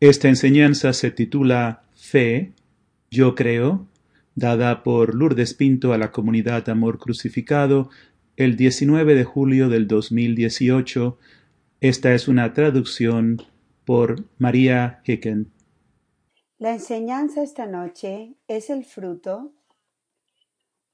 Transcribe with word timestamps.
Esta 0.00 0.28
enseñanza 0.28 0.92
se 0.92 1.10
titula 1.10 1.82
Fe, 1.96 2.52
yo 3.10 3.34
creo, 3.34 3.88
dada 4.36 4.84
por 4.84 5.12
Lourdes 5.12 5.54
Pinto 5.54 5.92
a 5.92 5.98
la 5.98 6.12
comunidad 6.12 6.68
Amor 6.68 6.98
Crucificado 6.98 7.90
el 8.36 8.56
19 8.56 9.16
de 9.16 9.24
julio 9.24 9.68
del 9.68 9.88
2018. 9.88 11.18
Esta 11.80 12.14
es 12.14 12.28
una 12.28 12.52
traducción 12.52 13.42
por 13.84 14.22
María 14.38 15.02
Hicken. 15.04 15.50
La 16.58 16.74
enseñanza 16.74 17.42
esta 17.42 17.66
noche 17.66 18.36
es 18.46 18.70
el 18.70 18.84
fruto 18.84 19.50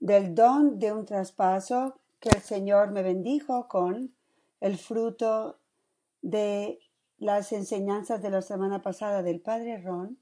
del 0.00 0.34
don 0.34 0.79
de 0.79 0.93
un 0.93 1.05
traspaso 1.05 2.00
que 2.21 2.30
el 2.30 2.41
Señor 2.41 2.91
me 2.91 3.02
bendijo 3.02 3.68
con 3.68 4.14
el 4.62 4.79
fruto 4.79 5.61
de 6.23 6.79
las 7.25 7.52
enseñanzas 7.52 8.20
de 8.20 8.29
la 8.29 8.43
semana 8.43 8.82
pasada 8.82 9.22
del 9.22 9.41
Padre 9.41 9.79
Ron 9.79 10.18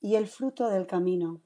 y 0.00 0.16
el 0.16 0.26
fruto 0.26 0.68
del 0.68 0.88
camino. 0.88 1.40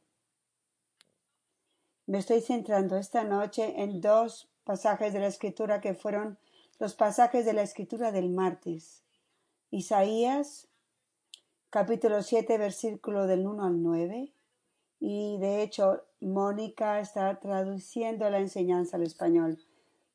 Me 2.07 2.17
estoy 2.17 2.41
centrando 2.41 2.97
esta 2.97 3.23
noche 3.23 3.75
en 3.83 4.01
dos 4.01 4.49
pasajes 4.65 5.13
de 5.13 5.21
la 5.21 5.27
escritura 5.27 5.83
que 5.83 5.93
fueron 5.93 6.39
los 6.79 6.95
pasajes 6.95 7.45
de 7.45 7.53
la 7.53 7.61
escritura 7.61 8.11
del 8.11 8.31
martes. 8.31 9.03
Isaías, 9.71 10.69
capítulo 11.69 12.23
7, 12.23 12.57
versículo 12.57 13.27
del 13.27 13.47
1 13.47 13.67
al 13.67 13.83
9. 13.83 14.33
Y 15.01 15.37
de 15.41 15.63
hecho, 15.63 16.07
Mónica 16.21 17.01
está 17.01 17.39
traduciendo 17.39 18.31
la 18.31 18.39
enseñanza 18.39 18.97
al 18.97 19.03
español. 19.03 19.59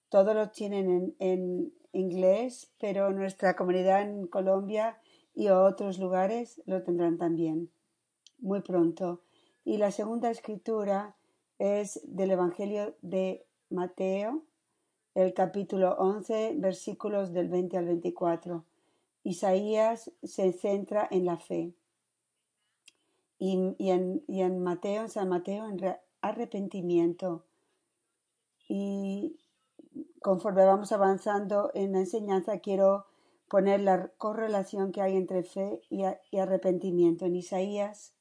Todos 0.10 0.34
lo 0.34 0.50
tienen 0.50 0.90
en, 0.90 1.16
en 1.20 1.79
inglés, 1.92 2.72
pero 2.80 3.12
nuestra 3.12 3.56
comunidad 3.56 4.02
en 4.02 4.28
Colombia 4.28 5.00
y 5.34 5.50
otros 5.50 6.00
lugares 6.00 6.62
lo 6.66 6.84
tendrán 6.84 7.18
también 7.18 7.70
muy 8.40 8.62
pronto. 8.62 9.22
Y 9.66 9.78
la 9.78 9.92
segunda 9.92 10.30
escritura 10.30 11.16
es 11.60 12.02
del 12.04 12.32
Evangelio 12.32 12.96
de 13.02 13.46
Mateo, 13.70 14.44
el 15.16 15.34
capítulo 15.34 15.96
11, 15.98 16.56
versículos 16.58 17.34
del 17.34 17.50
20 17.50 17.78
al 17.78 17.86
24. 17.86 18.64
Isaías 19.24 20.12
se 20.24 20.54
centra 20.54 21.08
en 21.12 21.26
la 21.26 21.38
fe. 21.38 21.74
Y, 23.38 23.54
en, 23.90 24.24
y 24.28 24.42
en 24.42 24.62
Mateo, 24.62 25.04
en 25.04 25.10
San 25.10 25.30
Mateo, 25.30 25.68
en 25.68 25.80
arrepentimiento. 26.22 27.46
Y 28.68 29.38
conforme 30.22 30.66
vamos 30.66 30.92
avanzando 30.92 31.72
en 31.74 31.94
la 31.94 32.00
enseñanza, 32.00 32.60
quiero 32.60 33.06
poner 33.50 33.80
la 33.82 34.10
correlación 34.18 34.92
que 34.92 35.02
hay 35.02 35.16
entre 35.16 35.44
fe 35.44 35.82
y, 35.90 36.04
arrepentimiento. 36.38 37.26
En 37.26 37.36
Isaías 37.36 38.14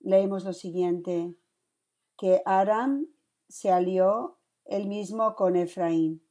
leemos 0.00 0.44
lo 0.44 0.52
siguiente, 0.52 1.36
que 2.16 2.42
Aram 2.44 3.06
se 3.48 3.70
alió 3.70 4.38
él 4.64 4.86
mismo 4.86 5.34
con 5.34 5.56
Efraín. 5.56 6.22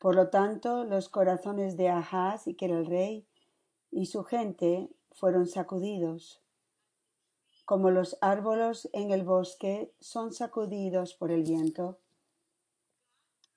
Por 0.00 0.16
lo 0.16 0.30
tanto, 0.30 0.84
los 0.84 1.08
corazones 1.08 1.76
de 1.76 1.88
Ahaz, 1.88 2.46
y 2.46 2.54
que 2.54 2.66
era 2.66 2.78
el 2.78 2.86
rey, 2.86 3.26
y 3.90 4.06
su 4.06 4.24
gente 4.24 4.90
fueron 5.12 5.46
sacudidos, 5.46 6.42
como 7.64 7.90
los 7.90 8.18
árboles 8.20 8.88
en 8.92 9.10
el 9.10 9.22
bosque 9.22 9.94
son 10.00 10.32
sacudidos 10.32 11.14
por 11.14 11.30
el 11.30 11.42
viento. 11.42 11.98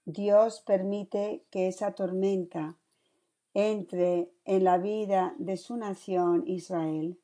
Dios 0.10 0.62
permite 0.62 1.44
que 1.52 1.68
esa 1.68 1.92
tormenta 1.92 2.78
entre 3.54 4.32
en 4.46 4.64
la 4.64 4.78
vida 4.78 5.36
de 5.38 5.58
su 5.58 5.76
nación 5.76 6.46
Israel 6.48 7.20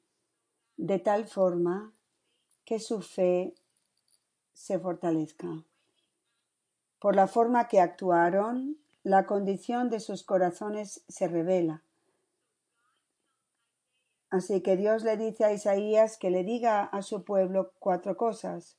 de 0.76 1.00
tal 1.00 1.26
forma 1.26 1.94
que 2.66 2.80
su 2.80 3.00
fe 3.00 3.56
se 4.52 4.77
fortalezca. 4.80 5.64
Por 6.99 7.16
la 7.16 7.27
forma 7.27 7.70
que 7.70 7.80
actuaron, 7.80 8.77
la 9.04 9.26
condición 9.26 9.89
de 9.89 10.02
sus 10.02 10.23
corazones 10.23 11.05
se 11.08 11.30
revela. 11.30 11.83
Así 14.30 14.60
que 14.60 14.76
Dios 14.76 15.05
le 15.05 15.15
dice 15.15 15.45
a 15.45 15.54
Isaías 15.54 16.17
que 16.17 16.32
le 16.32 16.44
diga 16.44 16.83
a 16.83 17.02
su 17.02 17.23
pueblo 17.23 17.71
cuatro 17.80 18.17
cosas. 18.17 18.76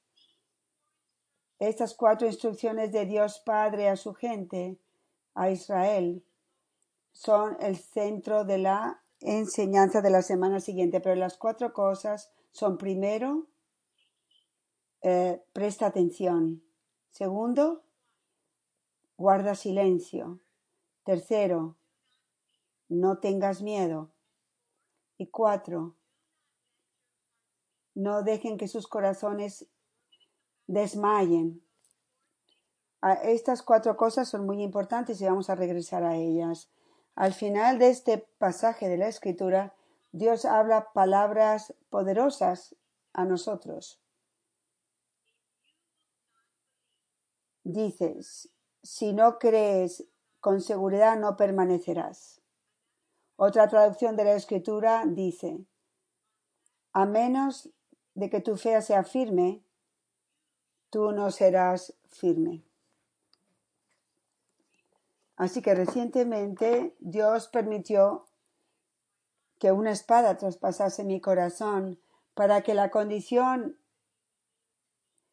Estas 1.58 1.94
cuatro 1.94 2.26
instrucciones 2.26 2.92
de 2.92 3.06
Dios 3.06 3.40
Padre 3.40 3.88
a 3.88 3.96
su 3.96 4.14
gente, 4.14 4.78
a 5.34 5.50
Israel, 5.50 6.24
son 7.12 7.56
el 7.60 7.76
centro 7.76 8.44
de 8.44 8.58
la 8.58 9.02
enseñanza 9.20 10.02
de 10.02 10.10
la 10.10 10.22
semana 10.22 10.60
siguiente, 10.60 11.00
pero 11.00 11.14
las 11.14 11.36
cuatro 11.36 11.72
cosas 11.72 12.32
son 12.50 12.76
primero, 12.76 13.46
eh, 15.02 15.42
presta 15.52 15.86
atención. 15.86 16.62
Segundo, 17.10 17.84
guarda 19.16 19.54
silencio. 19.54 20.40
Tercero, 21.04 21.76
no 22.88 23.18
tengas 23.18 23.62
miedo. 23.62 24.10
Y 25.16 25.28
cuatro, 25.28 25.94
no 27.94 28.22
dejen 28.22 28.58
que 28.58 28.66
sus 28.66 28.88
corazones 28.88 29.68
desmayen. 30.66 31.62
Estas 33.22 33.62
cuatro 33.62 33.96
cosas 33.96 34.28
son 34.28 34.46
muy 34.46 34.62
importantes 34.62 35.20
y 35.20 35.26
vamos 35.26 35.50
a 35.50 35.54
regresar 35.54 36.04
a 36.04 36.16
ellas. 36.16 36.70
Al 37.14 37.34
final 37.34 37.78
de 37.78 37.90
este 37.90 38.18
pasaje 38.38 38.88
de 38.88 38.96
la 38.96 39.08
Escritura, 39.08 39.74
Dios 40.12 40.44
habla 40.44 40.92
palabras 40.92 41.74
poderosas 41.90 42.76
a 43.12 43.24
nosotros. 43.24 44.00
Dices, 47.62 48.50
si 48.82 49.12
no 49.12 49.38
crees, 49.38 50.06
con 50.40 50.60
seguridad 50.60 51.18
no 51.18 51.36
permanecerás. 51.36 52.42
Otra 53.36 53.68
traducción 53.68 54.16
de 54.16 54.24
la 54.24 54.34
Escritura 54.34 55.04
dice, 55.06 55.64
a 56.92 57.06
menos 57.06 57.70
de 58.14 58.30
que 58.30 58.40
tu 58.40 58.56
fe 58.56 58.80
sea 58.82 59.02
firme, 59.02 59.63
tú 60.94 61.10
no 61.10 61.32
serás 61.32 61.92
firme. 62.08 62.62
Así 65.34 65.60
que 65.60 65.74
recientemente 65.74 66.94
Dios 67.00 67.48
permitió 67.48 68.26
que 69.58 69.72
una 69.72 69.90
espada 69.90 70.36
traspasase 70.36 71.02
mi 71.02 71.20
corazón 71.20 71.98
para 72.34 72.60
que 72.60 72.74
la 72.74 72.92
condición 72.92 73.76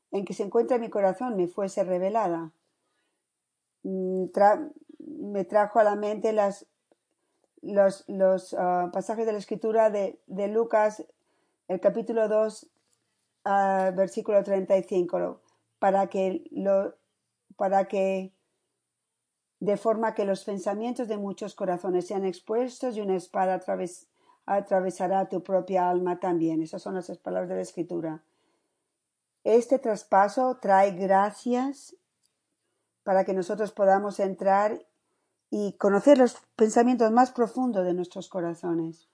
en 0.10 0.26
que 0.26 0.34
se 0.34 0.42
encuentra 0.42 0.80
mi 0.80 0.90
corazón 0.90 1.38
me 1.38 1.48
fuese 1.48 1.84
revelada. 1.84 2.52
Mm, 3.84 4.26
me 4.98 5.46
trajo 5.46 5.78
a 5.78 5.84
la 5.84 5.96
mente 5.96 6.34
los, 6.34 6.66
los 8.08 8.56
ah, 8.58 8.90
pasajes 8.92 9.28
de 9.28 9.34
la 9.34 9.38
escritura 9.38 9.92
de, 9.92 10.20
de, 10.26 10.48
Lucas, 10.48 11.06
el 11.68 11.80
capítulo 11.80 12.28
2, 12.28 12.68
uh, 13.46 13.96
versículo 13.96 14.44
35, 14.44 15.41
para 15.82 16.06
que, 16.12 16.44
lo, 16.52 16.94
para 17.56 17.86
que 17.86 18.36
de 19.60 19.78
forma 19.78 20.14
que 20.14 20.26
los 20.26 20.44
pensamientos 20.44 21.08
de 21.08 21.18
muchos 21.18 21.56
corazones 21.56 22.06
sean 22.06 22.24
expuestos 22.24 22.96
y 22.96 23.02
una 23.02 23.16
espada 23.16 23.60
atravesará 24.46 25.28
tu 25.28 25.42
propia 25.42 25.90
alma 25.90 26.20
también. 26.20 26.62
Esas 26.62 26.84
son 26.84 26.94
las 26.94 27.10
palabras 27.18 27.50
de 27.50 27.56
la 27.56 27.62
Escritura. 27.64 28.22
Este 29.44 29.80
traspaso 29.80 30.60
trae 30.62 30.92
gracias 30.92 31.96
para 33.02 33.26
que 33.26 33.34
nosotros 33.34 33.72
podamos 33.72 34.20
entrar 34.20 34.86
y 35.50 35.74
conocer 35.80 36.20
los 36.20 36.38
pensamientos 36.56 37.12
más 37.12 37.32
profundos 37.32 37.88
de 37.88 37.96
nuestros 37.96 38.30
corazones. 38.30 39.10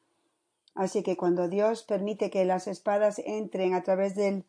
Así 0.76 1.02
que 1.02 1.16
cuando 1.16 1.48
Dios 1.48 1.84
permite 1.84 2.30
que 2.30 2.44
las 2.44 2.68
espadas 2.68 3.20
entren 3.20 3.74
a 3.74 3.84
través 3.84 4.16
del 4.16 4.44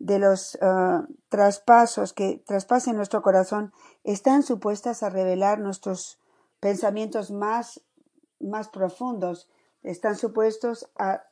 de 0.00 0.18
los 0.18 0.58
ah, 0.62 1.06
traspasos 1.28 2.12
que 2.12 2.42
traspasen 2.46 2.96
nuestro 2.96 3.22
corazón 3.22 3.72
están 4.02 4.42
supuestas 4.42 5.02
a 5.02 5.10
revelar 5.10 5.60
nuestros 5.60 6.18
pensamientos 6.58 7.30
más, 7.30 7.82
más 8.40 8.68
profundos, 8.68 9.48
están 9.82 10.16
supuestos 10.16 10.90
a 10.98 11.24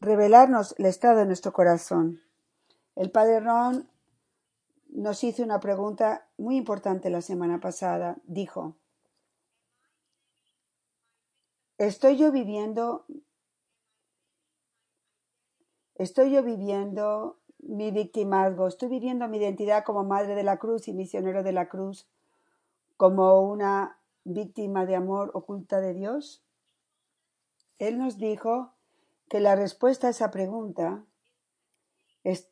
revelarnos 0.00 0.74
el 0.78 0.86
estado 0.86 1.20
de 1.20 1.26
nuestro 1.26 1.52
corazón. 1.52 2.20
El 2.96 3.10
padre 3.10 3.40
Ron 3.40 3.88
nos 4.88 5.22
hizo 5.22 5.42
una 5.42 5.60
pregunta 5.60 6.28
muy 6.36 6.56
importante 6.56 7.10
la 7.10 7.22
semana 7.22 7.60
pasada. 7.60 8.16
Dijo, 8.24 8.76
¿estoy 11.78 12.16
yo 12.16 12.32
viviendo, 12.32 13.06
estoy 15.94 16.32
yo 16.32 16.42
viviendo 16.42 17.38
mi 17.68 17.90
victimazgo. 17.90 18.66
Estoy 18.66 18.88
viviendo 18.88 19.28
mi 19.28 19.38
identidad 19.38 19.84
como 19.84 20.04
madre 20.04 20.34
de 20.34 20.42
la 20.42 20.58
cruz 20.58 20.88
y 20.88 20.92
misionero 20.92 21.42
de 21.42 21.52
la 21.52 21.68
cruz, 21.68 22.08
como 22.96 23.40
una 23.42 24.00
víctima 24.24 24.86
de 24.86 24.96
amor 24.96 25.30
oculta 25.34 25.80
de 25.80 25.94
Dios. 25.94 26.42
Él 27.78 27.98
nos 27.98 28.18
dijo 28.18 28.72
que 29.28 29.40
la 29.40 29.54
respuesta 29.54 30.06
a 30.06 30.10
esa 30.10 30.30
pregunta 30.30 31.04
es- 32.24 32.48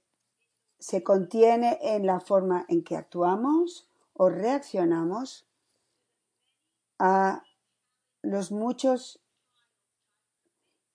se 0.78 1.02
contiene 1.02 1.78
en 1.80 2.06
la 2.06 2.20
forma 2.20 2.66
en 2.68 2.84
que 2.84 2.96
actuamos 2.96 3.88
o 4.12 4.28
reaccionamos 4.28 5.48
a 6.98 7.42
los 8.22 8.52
muchos 8.52 9.23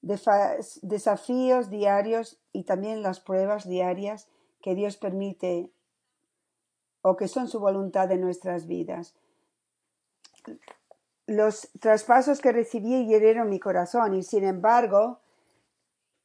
desafíos 0.02 1.70
diarios 1.70 2.40
y 2.54 2.64
también 2.64 3.02
las 3.02 3.20
pruebas 3.20 3.68
diarias 3.68 4.30
que 4.62 4.76
Dios 4.76 4.98
permite 4.98 5.72
o 7.02 7.16
que 7.16 7.28
son 7.28 7.48
su 7.48 7.60
voluntad 7.60 8.12
en 8.12 8.22
nuestras 8.22 8.68
vidas. 8.68 9.16
Los 11.28 11.70
traspasos 11.80 12.42
que 12.42 12.52
recibí 12.52 12.94
hirieron 12.96 13.50
mi 13.50 13.60
corazón 13.60 14.16
y 14.16 14.24
sin 14.24 14.44
embargo 14.46 15.20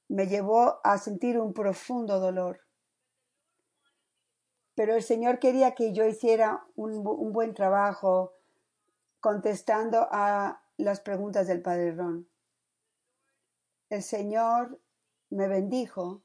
me 0.09 0.27
llevó 0.27 0.81
a 0.85 0.99
sentir 0.99 1.39
un 1.39 1.53
profundo 1.53 2.21
dolor. 2.21 2.61
Pero 4.75 4.95
el 4.95 5.03
Señor 5.03 5.39
quería 5.39 5.75
que 5.75 5.93
yo 5.93 6.05
hiciera 6.05 6.65
un, 6.75 7.07
un 7.07 7.33
buen 7.33 7.55
trabajo 7.55 8.33
contestando 9.21 10.09
a 10.11 10.63
las 10.77 11.01
preguntas 11.01 11.47
del 11.47 11.63
Padre 11.63 11.93
Ron. 11.93 12.29
El 13.95 14.03
Señor 14.03 14.81
me 15.31 15.47
bendijo 15.47 16.25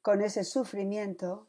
con 0.00 0.22
ese 0.22 0.44
sufrimiento 0.44 1.46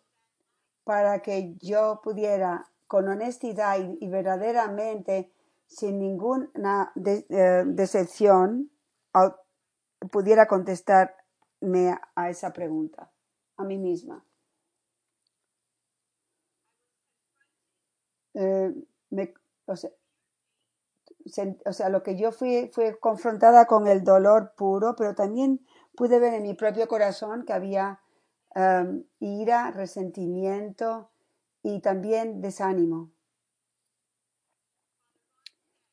para 0.84 1.22
que 1.22 1.56
yo 1.56 2.02
pudiera 2.04 2.70
con 2.86 3.08
honestidad 3.08 3.78
y, 4.02 4.10
verdaderamente, 4.10 5.32
sin 5.68 6.00
ninguna 6.00 6.92
eh, 7.06 7.64
decepción, 7.66 8.72
pudiera 10.12 10.48
contestarme 10.50 11.98
a 12.14 12.30
esa 12.30 12.52
pregunta, 12.52 13.10
a 13.56 13.64
mí 13.64 13.78
misma. 13.78 14.26
Eh, 18.34 18.74
o 21.66 21.74
sea, 21.74 21.90
lo 21.90 22.04
que 22.04 22.16
yo 22.16 22.32
fui 22.32 22.70
fue 22.74 23.00
confrontada 23.00 23.66
con 23.66 23.88
el 23.88 24.04
dolor 24.04 24.54
puro, 24.56 24.96
pero 24.96 25.16
también 25.16 25.66
pude 25.96 26.20
ver 26.20 26.34
en 26.34 26.44
mi 26.44 26.54
propio 26.54 26.88
corazón 26.88 27.46
que 27.46 27.54
había 27.54 28.02
um, 28.56 29.04
ira, 29.20 29.72
resentimiento 29.72 31.10
y 31.64 31.82
también 31.82 32.42
desánimo. 32.42 33.12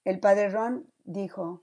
El 0.05 0.21
padre 0.21 0.51
Ron 0.51 0.93
dijo 1.05 1.63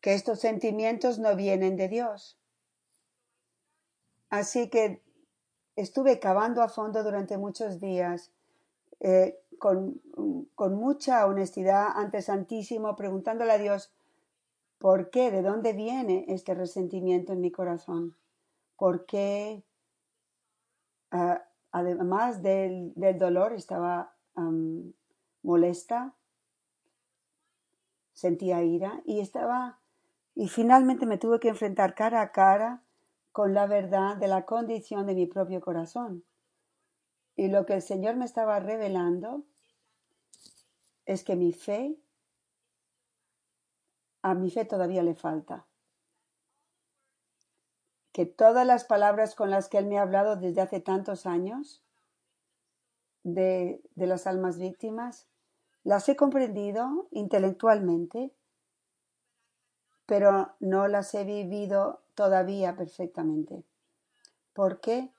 que 0.00 0.14
estos 0.14 0.40
sentimientos 0.40 1.18
no 1.18 1.34
vienen 1.34 1.76
de 1.76 1.88
Dios. 1.88 2.38
Así 4.28 4.68
que 4.68 5.02
estuve 5.76 6.18
cavando 6.20 6.62
a 6.62 6.68
fondo 6.68 7.02
durante 7.02 7.38
muchos 7.38 7.80
días, 7.80 8.30
eh, 9.00 9.40
con, 9.58 10.00
con 10.54 10.74
mucha 10.74 11.26
honestidad 11.26 11.88
ante 11.94 12.22
Santísimo, 12.22 12.96
preguntándole 12.96 13.52
a 13.52 13.58
Dios, 13.58 13.92
¿por 14.78 15.10
qué? 15.10 15.30
¿De 15.30 15.42
dónde 15.42 15.72
viene 15.72 16.24
este 16.28 16.54
resentimiento 16.54 17.32
en 17.32 17.40
mi 17.40 17.50
corazón? 17.50 18.16
¿Por 18.76 19.06
qué? 19.06 19.64
ah, 21.14 21.42
además 21.70 22.42
del, 22.42 22.92
del 22.96 23.18
dolor, 23.18 23.52
estaba 23.52 24.14
molesta, 25.42 26.12
sentía 28.12 28.62
ira 28.62 29.00
y 29.04 29.20
estaba, 29.20 29.78
y 30.34 30.48
finalmente 30.48 31.06
me 31.06 31.18
tuve 31.18 31.38
que 31.38 31.48
enfrentar 31.48 31.94
cara 31.94 32.20
a 32.20 32.32
cara 32.32 32.82
con 33.30 33.54
la 33.54 33.66
verdad 33.66 34.16
de 34.16 34.28
la 34.28 34.44
condición 34.44 35.06
de 35.06 35.14
mi 35.14 35.26
propio 35.26 35.60
corazón. 35.60 36.24
Y 37.36 37.48
lo 37.48 37.66
que 37.66 37.74
el 37.74 37.82
Señor 37.82 38.16
me 38.16 38.24
estaba 38.24 38.60
revelando 38.60 39.44
es 41.06 41.24
que 41.24 41.36
mi 41.36 41.52
fe, 41.52 41.96
a 44.22 44.34
mi 44.34 44.50
fe 44.50 44.64
todavía 44.64 45.02
le 45.02 45.14
falta. 45.14 45.66
Que 48.12 48.26
todas 48.26 48.66
las 48.66 48.84
palabras 48.84 49.34
con 49.34 49.50
las 49.50 49.68
que 49.68 49.78
Él 49.78 49.86
me 49.86 49.98
ha 49.98 50.02
hablado 50.02 50.36
desde 50.36 50.60
hace 50.60 50.80
tantos 50.80 51.26
años, 51.26 51.82
de, 53.24 53.82
de 53.94 54.06
las 54.06 54.26
almas 54.26 54.58
víctimas, 54.58 55.26
las 55.82 56.08
he 56.08 56.16
comprendido 56.16 57.08
intelectualmente, 57.10 58.32
pero 60.06 60.54
no 60.60 60.86
las 60.88 61.14
he 61.14 61.24
vivido 61.24 62.02
todavía 62.14 62.76
perfectamente. 62.76 63.64
¿Por 64.52 64.80
qué? 64.80 65.10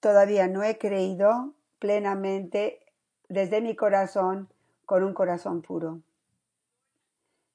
Todavía 0.00 0.48
no 0.48 0.62
he 0.62 0.78
creído 0.78 1.54
plenamente 1.78 2.80
desde 3.28 3.60
mi 3.60 3.74
corazón 3.74 4.48
con 4.84 5.02
un 5.02 5.14
corazón 5.14 5.62
puro. 5.62 6.00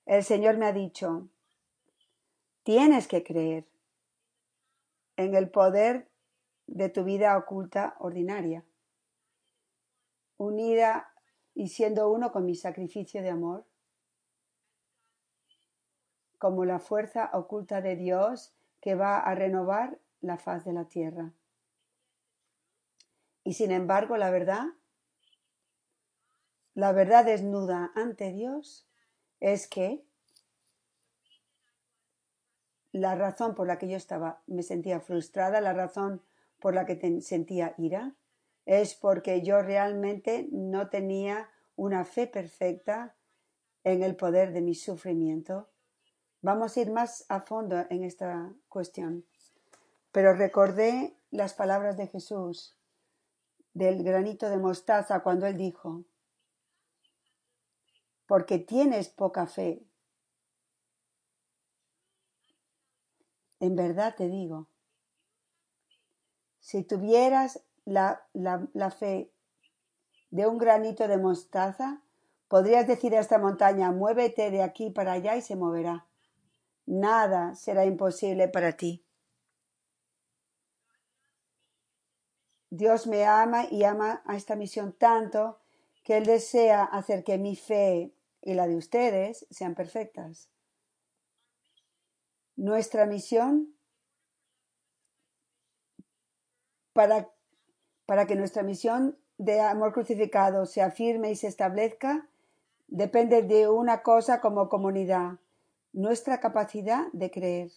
El 0.05 0.23
Señor 0.23 0.57
me 0.57 0.65
ha 0.65 0.73
dicho, 0.73 1.27
tienes 2.63 3.07
que 3.07 3.23
creer 3.23 3.65
en 5.17 5.35
el 5.35 5.49
poder 5.49 6.07
de 6.67 6.89
tu 6.89 7.03
vida 7.03 7.37
oculta 7.37 7.95
ordinaria, 7.99 8.63
unida 10.37 11.13
y 11.53 11.69
siendo 11.69 12.09
uno 12.09 12.31
con 12.31 12.45
mi 12.45 12.55
sacrificio 12.55 13.21
de 13.21 13.29
amor, 13.29 13.65
como 16.37 16.65
la 16.65 16.79
fuerza 16.79 17.29
oculta 17.33 17.81
de 17.81 17.95
Dios 17.95 18.53
que 18.81 18.95
va 18.95 19.19
a 19.19 19.35
renovar 19.35 19.99
la 20.21 20.37
faz 20.37 20.65
de 20.65 20.73
la 20.73 20.85
tierra. 20.85 21.31
Y 23.43 23.53
sin 23.53 23.71
embargo, 23.71 24.17
la 24.17 24.29
verdad, 24.29 24.65
la 26.73 26.91
verdad 26.91 27.25
desnuda 27.25 27.91
ante 27.95 28.31
Dios 28.31 28.87
es 29.39 29.67
que 29.67 30.03
la 32.91 33.15
razón 33.15 33.55
por 33.55 33.67
la 33.67 33.77
que 33.77 33.87
yo 33.87 33.97
estaba, 33.97 34.41
me 34.47 34.63
sentía 34.63 34.99
frustrada, 34.99 35.61
la 35.61 35.73
razón 35.73 36.21
por 36.59 36.73
la 36.73 36.85
que 36.85 36.95
ten- 36.95 37.21
sentía 37.21 37.73
ira, 37.77 38.13
es 38.65 38.93
porque 38.95 39.41
yo 39.41 39.61
realmente 39.61 40.47
no 40.51 40.89
tenía 40.89 41.49
una 41.75 42.05
fe 42.05 42.27
perfecta 42.27 43.15
en 43.83 44.03
el 44.03 44.15
poder 44.15 44.53
de 44.53 44.61
mi 44.61 44.75
sufrimiento. 44.75 45.67
Vamos 46.41 46.77
a 46.77 46.81
ir 46.81 46.91
más 46.91 47.25
a 47.29 47.41
fondo 47.41 47.85
en 47.89 48.03
esta 48.03 48.51
cuestión. 48.69 49.25
Pero 50.11 50.33
recordé 50.33 51.15
las 51.31 51.53
palabras 51.53 51.97
de 51.97 52.07
Jesús 52.07 52.75
del 53.73 54.03
granito 54.03 54.49
de 54.49 54.57
mostaza 54.57 55.21
cuando 55.21 55.45
él 55.47 55.57
dijo, 55.57 56.03
porque 58.25 58.59
tienes 58.59 59.09
poca 59.09 59.45
fe. 59.45 59.85
En 63.59 63.75
verdad 63.75 64.15
te 64.15 64.27
digo, 64.27 64.67
si 66.59 66.83
tuvieras 66.83 67.61
la, 67.85 68.25
la, 68.33 68.91
fe 68.91 69.31
de 70.29 70.47
un 70.47 70.57
granito 70.57 71.07
de 71.07 71.17
mostaza, 71.17 72.01
podrías 72.47 72.87
decir 72.87 73.15
a 73.15 73.19
esta 73.19 73.37
montaña, 73.37 73.91
muévete 73.91 74.49
de 74.51 74.63
aquí 74.63 74.89
para 74.89 75.13
allá 75.13 75.35
y 75.35 75.41
se 75.41 75.55
moverá. 75.55 76.07
Nada 76.85 77.55
será 77.55 77.85
imposible 77.85 78.47
para 78.47 78.73
ti. 78.73 79.03
Dios 82.71 83.05
me 83.05 83.25
ama 83.25 83.65
y 83.69 83.83
ama 83.83 84.23
a 84.25 84.37
esta 84.37 84.55
misión 84.55 84.93
tanto 84.93 85.59
que 86.03 86.15
Él 86.17 86.25
desea 86.25 86.83
hacer 86.83 87.23
que 87.25 87.37
mi 87.37 87.57
fe 87.57 88.13
y 88.41 88.53
la 88.53 88.65
de 88.65 88.77
ustedes 88.77 89.45
sean 89.51 89.75
perfectas. 89.75 90.49
Nuestra 92.55 93.05
misión 93.05 93.75
para, 96.93 97.29
para 98.05 98.25
que 98.25 98.35
nuestra 98.35 98.63
misión 98.63 99.17
de 99.37 99.59
amor 99.59 99.91
crucificado 99.91 100.65
se 100.65 100.81
afirme 100.81 101.29
y 101.29 101.35
se 101.35 101.47
establezca 101.47 102.29
depende 102.87 103.41
de 103.41 103.67
una 103.67 104.01
cosa 104.01 104.39
como 104.39 104.69
comunidad, 104.69 105.39
nuestra 105.91 106.39
capacidad 106.39 107.07
de 107.11 107.31
creer. 107.31 107.71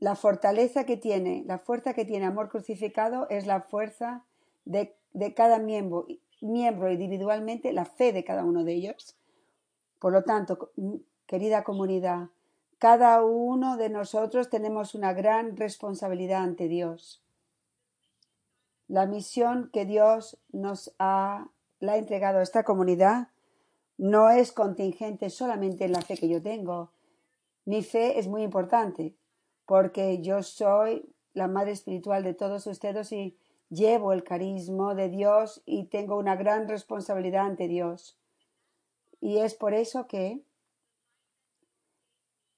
La 0.00 0.14
fortaleza 0.14 0.84
que 0.84 0.96
tiene, 0.96 1.42
la 1.46 1.58
fuerza 1.58 1.92
que 1.92 2.04
tiene 2.04 2.26
amor 2.26 2.48
crucificado 2.48 3.28
es 3.30 3.46
la 3.46 3.62
fuerza 3.62 4.24
de, 4.64 4.96
de 5.12 5.34
cada 5.34 5.58
miembro, 5.58 6.06
miembro 6.40 6.92
individualmente, 6.92 7.72
la 7.72 7.84
fe 7.84 8.12
de 8.12 8.24
cada 8.24 8.44
uno 8.44 8.64
de 8.64 8.74
ellos. 8.74 9.16
Por 9.98 10.12
lo 10.12 10.22
tanto, 10.22 10.70
querida 11.26 11.64
comunidad, 11.64 12.28
cada 12.78 13.24
uno 13.24 13.76
de 13.76 13.88
nosotros 13.88 14.50
tenemos 14.50 14.94
una 14.94 15.12
gran 15.12 15.56
responsabilidad 15.56 16.44
ante 16.44 16.68
Dios. 16.68 17.24
La 18.86 19.06
misión 19.06 19.68
que 19.72 19.84
Dios 19.84 20.38
nos 20.52 20.94
ha, 21.00 21.48
la 21.80 21.92
ha 21.92 21.96
entregado 21.96 22.38
a 22.38 22.42
esta 22.42 22.62
comunidad 22.62 23.28
no 23.98 24.30
es 24.30 24.52
contingente 24.52 25.28
solamente 25.28 25.84
en 25.84 25.92
la 25.92 26.02
fe 26.02 26.16
que 26.16 26.28
yo 26.28 26.40
tengo. 26.40 26.92
Mi 27.64 27.82
fe 27.82 28.20
es 28.20 28.28
muy 28.28 28.42
importante 28.42 29.16
porque 29.68 30.22
yo 30.22 30.42
soy 30.42 31.14
la 31.34 31.46
madre 31.46 31.72
espiritual 31.72 32.24
de 32.24 32.32
todos 32.32 32.66
ustedes 32.66 33.12
y 33.12 33.36
llevo 33.68 34.14
el 34.14 34.24
carisma 34.24 34.94
de 34.94 35.10
Dios 35.10 35.60
y 35.66 35.84
tengo 35.84 36.16
una 36.16 36.36
gran 36.36 36.66
responsabilidad 36.66 37.44
ante 37.44 37.68
Dios. 37.68 38.16
Y 39.20 39.36
es 39.40 39.52
por 39.52 39.74
eso 39.74 40.08
que 40.08 40.40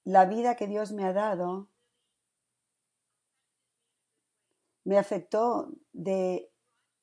la 0.05 0.23
vida 0.23 0.55
que 0.55 0.67
Dios 0.67 0.93
me 0.93 1.03
ha 1.03 1.11
dado 1.11 1.67
me 4.85 4.97
afectó 4.97 5.67
de 5.91 6.49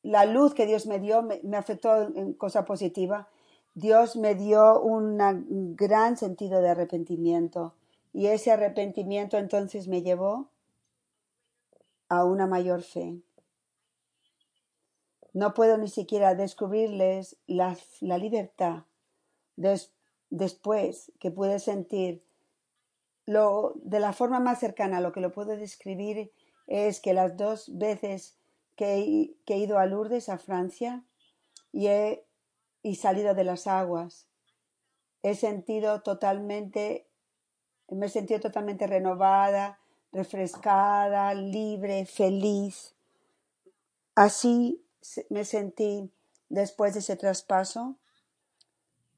la 0.02 0.24
luz 0.24 0.54
que 0.54 0.64
Dios 0.64 0.86
me 0.86 1.00
dio, 1.00 1.20
me, 1.20 1.54
afectó 1.54 2.00
en 2.16 2.32
cosa 2.32 2.64
positiva. 2.64 3.28
Dios 3.74 4.16
me 4.16 4.34
dio 4.34 4.80
un 4.80 5.76
gran 5.76 6.16
sentido 6.16 6.62
de 6.62 6.70
arrepentimiento 6.70 7.74
y 8.18 8.26
ese 8.26 8.50
arrepentimiento 8.50 9.38
entonces 9.38 9.87
me 9.87 10.02
llevó 10.02 10.50
a 12.08 12.25
una 12.25 12.48
mayor 12.48 12.82
fe. 12.82 13.20
No 15.32 15.54
puedo 15.54 15.78
ni 15.78 15.87
siquiera 15.87 16.34
descubrirles 16.34 17.37
la, 17.46 17.78
libertad 18.00 18.87
después 20.30 21.12
que 21.20 21.30
pude 21.30 21.60
sentir 21.60 22.25
lo, 23.25 23.75
de 23.84 24.00
la 24.00 24.12
forma 24.12 24.40
más 24.40 24.58
cercana, 24.58 25.00
lo 25.00 25.12
que 25.12 25.20
lo 25.20 25.30
puedo 25.30 25.56
describir 25.56 26.32
es 26.66 26.98
que 27.00 27.14
las 27.14 27.37
dos 27.37 27.78
veces 27.78 28.37
que 28.75 29.37
he, 29.46 29.56
ido 29.56 29.78
a 29.78 29.87
Lourdes, 29.87 30.28
a 30.28 30.38
Francia, 30.38 31.04
y 31.70 31.87
he 31.87 32.25
y 32.82 32.96
salido 32.96 33.34
de 33.34 33.44
las 33.44 33.68
aguas, 33.68 34.26
he 35.22 35.37
sentido 35.37 36.02
totalmente, 36.02 37.07
me 37.90 38.07
he 38.07 38.09
sentido 38.09 38.40
totalmente 38.40 38.87
renovada, 38.87 39.78
refrescada, 40.12 41.35
libre, 41.35 42.07
feliz. 42.07 42.95
Así 44.14 44.83
me 45.30 45.45
sentí 45.45 46.11
después 46.49 46.95
de 46.95 47.00
ese 47.00 47.16
traspaso, 47.16 47.97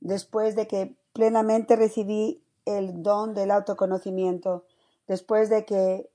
después 0.00 0.56
de 0.56 0.66
que 0.66 0.96
plenamente 1.12 1.76
recibí 1.76 2.42
el 2.64 3.02
don 3.02 3.34
del 3.34 3.50
autoconocimiento, 3.50 4.64
después 5.06 5.48
de 5.48 5.64
que 5.64 6.10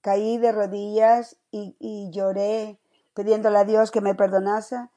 caí 0.00 0.38
de 0.38 0.52
rodillas 0.52 1.36
y, 1.50 2.08
lloré 2.10 2.78
pidiéndole 3.14 3.58
a 3.58 3.64
Dios 3.64 3.90
que 3.90 4.00
me 4.00 4.14
perdonase 4.14 4.88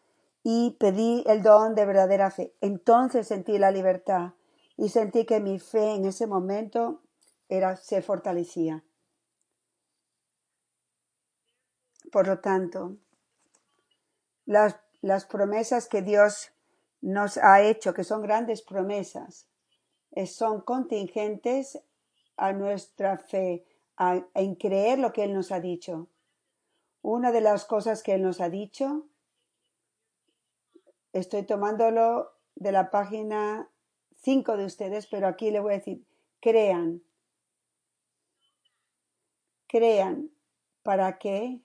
y 0.44 0.72
pedí 0.80 1.24
el 1.28 1.44
don 1.44 1.76
de 1.76 1.86
verdadera 1.86 2.32
fe. 2.32 2.54
Entonces 2.62 3.28
sentí 3.28 3.58
la 3.58 3.72
libertad 3.72 4.34
y 4.78 4.90
sentí 4.90 5.26
que 5.26 5.40
mi 5.40 5.60
fe 5.60 5.96
en 5.96 6.06
ese 6.06 6.28
momento 6.28 7.04
era, 7.48 7.76
se 7.76 8.02
fortalecía. 8.02 8.84
Por 12.12 12.28
lo 12.28 12.40
tanto, 12.40 12.98
las, 14.46 14.80
las 15.02 15.26
promesas 15.26 15.88
que 15.88 16.02
Dios 16.02 16.52
nos 17.02 17.38
ha 17.38 17.62
hecho, 17.62 17.94
que 17.94 18.04
son 18.04 18.22
grandes 18.22 18.62
promesas, 18.62 19.48
eh, 20.12 20.28
son 20.28 20.62
contingentes 20.62 21.80
a 22.38 22.54
nuestra 22.54 23.18
fe, 23.18 23.66
en 24.34 24.56
creer 24.56 25.00
lo 25.00 25.14
que 25.14 25.24
Él 25.24 25.34
nos 25.34 25.52
ha 25.52 25.60
dicho. 25.60 26.08
Una 27.02 27.32
de 27.32 27.42
las 27.42 27.66
cosas 27.66 28.02
que 28.02 28.14
Él 28.14 28.24
nos 28.24 28.42
ha 28.42 28.50
dicho, 28.50 29.08
estoy 31.12 31.44
tomándolo 31.44 32.32
de 32.56 32.72
la 32.72 32.90
página 32.90 33.70
5 34.24 34.58
de 34.58 34.66
ustedes, 34.66 35.08
pero 35.08 35.28
aquí 35.28 35.52
le 35.52 35.60
voy 35.60 35.74
a 35.74 35.78
decir, 35.78 36.06
crean, 36.40 37.02
crean 39.68 40.32
para 40.82 41.18
que 41.18 41.62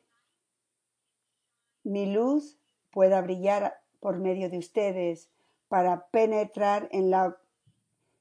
mi 1.84 2.12
luz 2.12 2.58
pueda 2.90 3.20
brillar 3.22 3.80
por 4.00 4.18
medio 4.18 4.50
de 4.50 4.58
ustedes, 4.58 5.30
para 5.68 6.08
penetrar 6.08 6.88
en 6.92 7.10
la, 7.10 7.36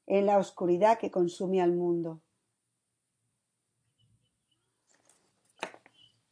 en 0.06 0.26
la 0.26 0.38
oscuridad 0.38 0.98
que 1.00 1.12
consume 1.12 1.62
al 1.62 1.74
mundo. 1.74 2.22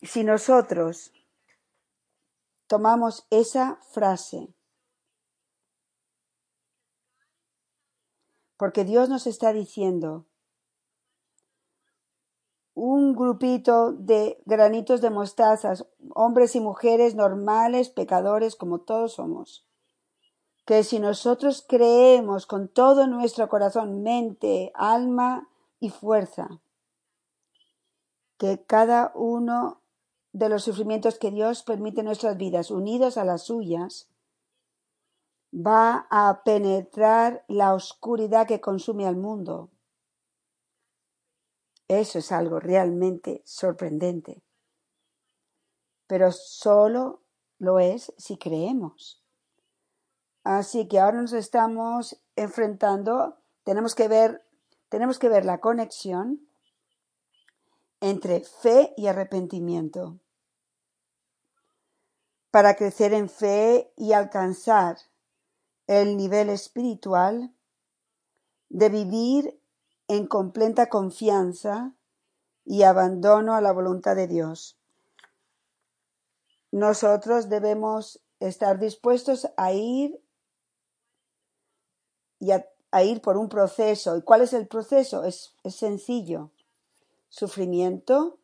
si 0.06 0.24
nosotros 0.24 1.12
tomamos 2.68 3.26
esa 3.30 3.80
frase, 3.92 4.54
porque 8.58 8.86
Dios 8.86 9.10
nos 9.10 9.28
está 9.28 9.54
diciendo, 9.54 10.26
un 12.74 13.16
grupito 13.16 13.94
de 13.94 14.42
granitos 14.46 15.02
de 15.02 15.10
mostazas, 15.10 15.86
hombres 16.14 16.56
y 16.56 16.60
mujeres 16.60 17.16
normales, 17.16 17.90
pecadores 17.90 18.56
como 18.56 18.80
todos 18.80 19.14
somos, 19.14 19.66
que 20.66 20.84
si 20.84 21.00
nosotros 21.00 21.64
creemos 21.68 22.46
con 22.46 22.68
todo 22.68 23.08
nuestro 23.08 23.48
corazón, 23.48 24.04
mente, 24.04 24.72
alma 24.76 25.48
y 25.80 25.90
fuerza, 25.90 26.60
que 28.38 28.62
cada 28.62 29.12
uno 29.16 29.80
de 30.34 30.50
los 30.50 30.64
sufrimientos 30.64 31.18
que 31.18 31.32
Dios 31.32 31.64
permite 31.64 32.02
en 32.02 32.08
nuestras 32.08 32.36
vidas, 32.36 32.72
unidos 32.72 33.18
a 33.18 33.24
las 33.24 33.44
suyas, 33.44 34.10
va 35.56 36.08
a 36.10 36.44
penetrar 36.44 37.46
la 37.48 37.74
oscuridad 37.74 38.48
que 38.48 38.60
consume 38.60 39.08
al 39.08 39.16
mundo. 39.16 39.70
Eso 41.88 42.20
es 42.20 42.32
algo 42.32 42.60
realmente 42.60 43.42
sorprendente. 43.46 44.44
Pero 46.08 46.32
solo 46.32 47.22
lo 47.58 47.80
es 47.80 48.14
si 48.18 48.38
creemos. 48.38 49.24
Así 50.44 50.88
que 50.88 51.00
ahora 51.00 51.22
nos 51.22 51.34
estamos 51.34 52.22
enfrentando, 52.36 53.38
tenemos 53.64 53.96
que 53.96 54.08
ver, 54.08 54.46
tenemos 54.90 55.20
que 55.20 55.30
ver 55.30 55.46
la 55.46 55.60
conexión 55.60 56.48
entre 58.02 58.42
fe 58.42 58.94
y 58.98 59.08
arrepentimiento 59.08 60.20
para 62.52 62.76
crecer 62.76 63.14
en 63.14 63.28
fe 63.28 63.92
y 63.98 64.14
alcanzar 64.14 64.98
el 65.88 66.18
nivel 66.18 66.50
espiritual 66.50 67.54
de 68.70 68.90
vivir 68.90 69.60
en 70.08 70.28
completa 70.28 70.90
confianza 70.90 71.94
y 72.66 72.84
abandono 72.84 73.56
a 73.56 73.62
la 73.62 73.72
voluntad 73.72 74.16
de 74.16 74.28
Dios. 74.28 74.78
Nosotros 76.72 77.50
debemos 77.50 78.20
estar 78.40 78.80
dispuestos 78.80 79.48
a 79.56 79.72
ir 79.72 80.20
y 82.40 82.52
a, 82.52 82.66
ir 83.04 83.22
por 83.22 83.38
un 83.38 83.50
proceso. 83.50 84.18
¿Y 84.18 84.22
cuál 84.22 84.42
es 84.42 84.54
el 84.54 84.68
proceso? 84.68 85.24
Es, 85.24 85.56
es 85.64 85.76
sencillo. 85.76 86.52
Sufrimiento, 87.30 88.40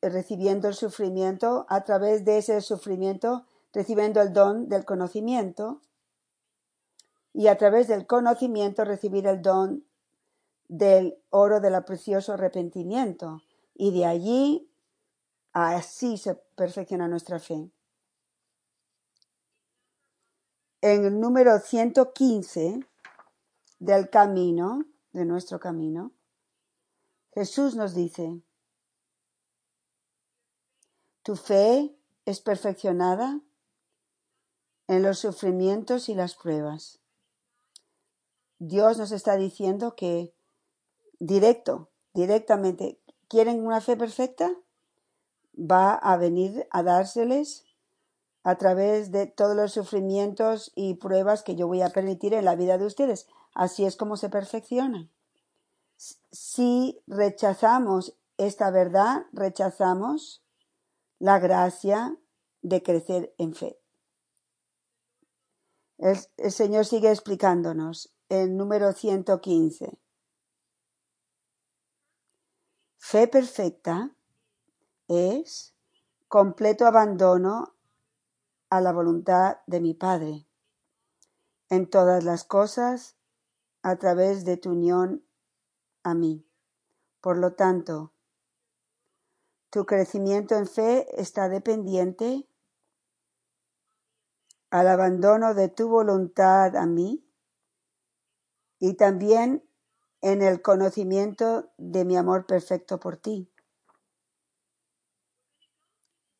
recibiendo 0.00 0.68
el 0.68 0.74
sufrimiento, 0.74 1.66
a 1.68 1.84
través 1.84 2.24
de 2.24 2.38
ese 2.38 2.60
sufrimiento, 2.60 3.46
recibiendo 3.72 4.20
el 4.20 4.32
don 4.32 4.68
del 4.68 4.84
conocimiento 4.84 5.80
y 7.32 7.48
a 7.48 7.56
través 7.56 7.88
del 7.88 8.06
conocimiento 8.06 8.84
recibir 8.84 9.26
el 9.26 9.42
don 9.42 9.84
del 10.68 11.22
oro 11.30 11.60
del 11.60 11.82
precioso 11.84 12.32
arrepentimiento. 12.32 13.42
Y 13.74 13.96
de 13.96 14.06
allí 14.06 14.70
así 15.52 16.18
se 16.18 16.34
perfecciona 16.34 17.08
nuestra 17.08 17.38
fe. 17.38 17.70
En 20.80 21.04
el 21.04 21.20
número 21.20 21.58
115 21.58 22.80
del 23.78 24.10
camino, 24.10 24.84
de 25.12 25.24
nuestro 25.24 25.58
camino, 25.58 26.12
Jesús 27.32 27.76
nos 27.76 27.94
dice, 27.94 28.42
tu 31.22 31.36
fe 31.36 31.96
es 32.24 32.40
perfeccionada 32.40 33.40
en 34.88 35.02
los 35.02 35.18
sufrimientos 35.18 36.08
y 36.08 36.14
las 36.14 36.34
pruebas. 36.34 36.98
Dios 38.58 38.98
nos 38.98 39.12
está 39.12 39.36
diciendo 39.36 39.94
que 39.94 40.34
directo, 41.20 41.90
directamente, 42.14 42.98
¿quieren 43.28 43.64
una 43.64 43.80
fe 43.80 43.96
perfecta? 43.96 44.52
Va 45.56 45.94
a 45.94 46.16
venir 46.16 46.66
a 46.70 46.82
dárseles 46.82 47.64
a 48.42 48.56
través 48.56 49.12
de 49.12 49.26
todos 49.26 49.54
los 49.54 49.72
sufrimientos 49.72 50.72
y 50.74 50.94
pruebas 50.94 51.42
que 51.42 51.54
yo 51.54 51.66
voy 51.66 51.82
a 51.82 51.90
permitir 51.90 52.34
en 52.34 52.44
la 52.44 52.56
vida 52.56 52.78
de 52.78 52.86
ustedes. 52.86 53.28
Así 53.54 53.84
es 53.84 53.96
como 53.96 54.16
se 54.16 54.30
perfecciona. 54.30 55.08
Si 55.96 57.00
rechazamos 57.06 58.16
esta 58.38 58.70
verdad, 58.70 59.26
rechazamos 59.32 60.42
la 61.18 61.38
gracia 61.38 62.16
de 62.62 62.82
crecer 62.82 63.34
en 63.36 63.54
fe. 63.54 63.78
El, 65.98 66.16
Señor 66.52 66.86
sigue 66.86 67.10
explicándonos 67.10 68.14
el 68.28 68.56
número 68.56 68.92
115. 68.92 69.98
Fe 72.98 73.26
perfecta 73.26 74.14
es 75.08 75.74
completo 76.28 76.86
abandono 76.86 77.74
a 78.70 78.80
la 78.80 78.92
voluntad 78.92 79.58
de 79.66 79.80
mi 79.80 79.94
Padre 79.94 80.46
en 81.68 81.90
todas 81.90 82.22
las 82.22 82.44
cosas 82.44 83.16
a 83.82 83.96
través 83.96 84.44
de 84.44 84.56
tu 84.56 84.70
unión 84.70 85.24
a 86.04 86.14
mí. 86.14 86.46
Por 87.20 87.38
lo 87.38 87.54
tanto, 87.54 88.12
tu 89.70 89.84
crecimiento 89.84 90.54
en 90.54 90.66
fe 90.66 91.20
está 91.20 91.48
dependiente 91.48 92.46
al 94.70 94.88
abandono 94.88 95.54
de 95.54 95.68
tu 95.68 95.88
voluntad 95.88 96.76
a 96.76 96.86
mí 96.86 97.24
y 98.78 98.94
también 98.94 99.64
en 100.20 100.42
el 100.42 100.62
conocimiento 100.62 101.70
de 101.78 102.04
mi 102.04 102.16
amor 102.16 102.46
perfecto 102.46 102.98
por 102.98 103.16
ti. 103.16 103.50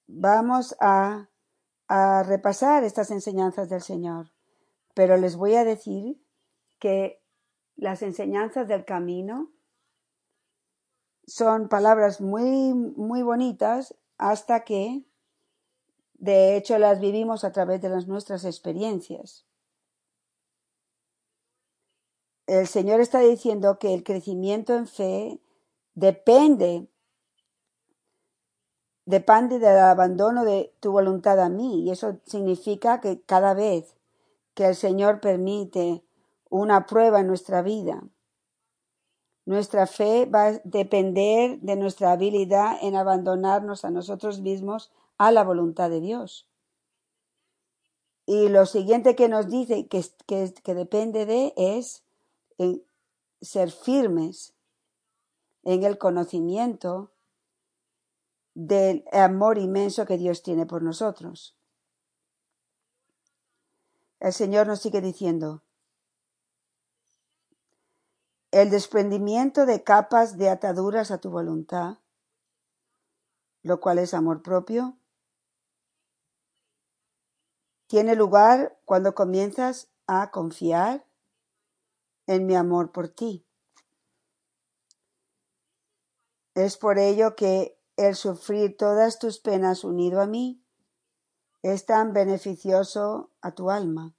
Vamos 0.06 0.76
a, 0.80 1.28
repasar 2.26 2.84
estas 2.84 3.10
enseñanzas 3.10 3.70
del 3.70 3.80
Señor, 3.80 4.30
pero 4.94 5.16
les 5.16 5.36
voy 5.36 5.54
a 5.54 5.64
decir 5.64 6.22
que 6.78 7.22
las 7.76 8.02
enseñanzas 8.02 8.68
del 8.68 8.84
camino 8.84 9.50
son 11.26 11.68
palabras 11.70 12.20
muy, 12.20 12.74
muy 12.74 13.22
bonitas 13.22 13.94
hasta 14.18 14.64
que 14.64 15.07
de 16.18 16.56
hecho 16.56 16.78
las 16.78 17.00
vivimos 17.00 17.44
a 17.44 17.52
través 17.52 17.80
de 17.80 17.88
las 17.88 18.06
nuestras 18.06 18.44
experiencias. 18.44 19.46
El 22.46 22.66
Señor 22.66 23.00
está 23.00 23.20
diciendo 23.20 23.78
que 23.78 23.94
el 23.94 24.02
crecimiento 24.04 24.74
en 24.74 24.86
fe 24.86 25.40
depende 25.94 26.88
depende 29.04 29.58
del 29.58 29.78
abandono 29.78 30.44
de 30.44 30.74
tu 30.80 30.92
voluntad 30.92 31.40
a 31.40 31.48
mí 31.48 31.82
y 31.82 31.90
eso 31.90 32.18
significa 32.26 33.00
que 33.00 33.22
cada 33.22 33.54
vez 33.54 33.96
que 34.52 34.66
el 34.66 34.74
Señor 34.74 35.20
permite 35.20 36.04
una 36.50 36.84
prueba 36.84 37.20
en 37.20 37.26
nuestra 37.26 37.62
vida, 37.62 38.02
nuestra 39.46 39.86
fe 39.86 40.26
va 40.26 40.48
a 40.48 40.60
depender 40.64 41.58
de 41.60 41.76
nuestra 41.76 42.12
habilidad 42.12 42.76
en 42.82 42.96
abandonarnos 42.96 43.86
a 43.86 43.90
nosotros 43.90 44.40
mismos 44.40 44.92
a 45.18 45.32
la 45.32 45.44
voluntad 45.44 45.90
de 45.90 46.00
Dios. 46.00 46.48
Y 48.24 48.48
lo 48.48 48.66
siguiente 48.66 49.16
que 49.16 49.28
nos 49.28 49.48
dice 49.48 49.88
que, 49.88 50.04
que, 50.26 50.74
depende 50.74 51.26
de 51.26 51.54
es 51.56 52.04
en 52.58 52.84
ser 53.40 53.70
firmes 53.70 54.54
en 55.64 55.82
el 55.82 55.98
conocimiento 55.98 57.12
del 58.54 59.04
amor 59.12 59.58
inmenso 59.58 60.04
que 60.06 60.18
Dios 60.18 60.42
tiene 60.42 60.66
por 60.66 60.82
nosotros. 60.82 61.56
El 64.20 64.32
Señor 64.32 64.66
nos 64.66 64.80
sigue 64.80 65.00
diciendo, 65.00 65.62
el 68.50 68.70
desprendimiento 68.70 69.66
de 69.66 69.84
capas 69.84 70.36
de 70.36 70.48
ataduras 70.48 71.10
a 71.10 71.18
tu 71.18 71.30
voluntad, 71.30 71.98
lo 73.62 73.80
cual 73.80 73.98
es 73.98 74.14
amor 74.14 74.42
propio, 74.42 74.98
tiene 77.88 78.14
lugar 78.14 78.78
cuando 78.84 79.14
comienzas 79.14 79.88
a 80.06 80.30
confiar 80.30 81.04
en 82.26 82.46
mi 82.46 82.54
amor 82.54 82.92
por 82.92 83.08
ti. 83.08 83.46
Es 86.54 86.76
por 86.76 86.98
ello 86.98 87.34
que 87.34 87.80
el 87.96 88.14
sufrir 88.14 88.76
todas 88.76 89.18
tus 89.18 89.40
penas 89.40 89.84
unido 89.84 90.20
a 90.20 90.26
mí 90.26 90.62
es 91.62 91.86
tan 91.86 92.12
beneficioso 92.12 93.30
a 93.40 93.52
tu 93.52 93.70
alma. 93.70 94.14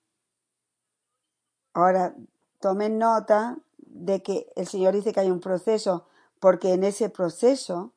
Ahora, 1.73 2.15
tomen 2.60 2.97
nota 2.97 3.60
de 3.77 4.23
que 4.23 4.51
el 4.55 4.67
Señor 4.67 4.95
dice 4.95 5.13
que 5.13 5.19
hay 5.19 5.32
un 5.32 5.39
proceso, 5.39 6.08
porque 6.39 6.73
en 6.73 6.84
ese 6.84 7.10
proceso 7.10 7.93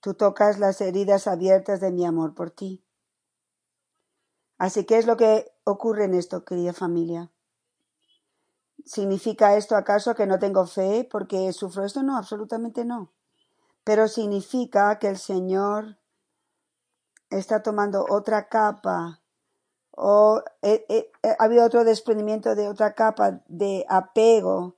tú 0.00 0.14
tocas 0.14 0.58
las 0.58 0.80
heridas 0.80 1.26
abiertas 1.28 1.80
de 1.80 1.92
mi 1.92 2.04
amor 2.04 2.34
por 2.34 2.50
ti. 2.50 2.81
Así 4.62 4.84
que 4.84 4.96
es 4.96 5.06
lo 5.06 5.16
que 5.16 5.52
ocurre 5.64 6.04
en 6.04 6.14
esto, 6.14 6.44
querida 6.44 6.72
familia. 6.72 7.32
¿Significa 8.84 9.56
esto 9.56 9.74
acaso 9.74 10.14
que 10.14 10.24
no 10.24 10.38
tengo 10.38 10.68
fe 10.68 11.02
porque 11.10 11.52
sufro 11.52 11.84
esto? 11.84 12.04
No, 12.04 12.16
absolutamente 12.16 12.84
no. 12.84 13.10
Pero 13.82 14.06
significa 14.06 15.00
que 15.00 15.08
el 15.08 15.18
Señor 15.18 15.98
está 17.28 17.64
tomando 17.64 18.06
otra 18.08 18.48
capa 18.48 19.20
o 19.90 20.44
eh, 20.62 20.86
eh, 20.88 21.10
eh, 21.24 21.36
ha 21.36 21.42
habido 21.42 21.64
otro 21.64 21.82
desprendimiento 21.82 22.54
de 22.54 22.68
otra 22.68 22.94
capa 22.94 23.42
de 23.48 23.84
apego 23.88 24.76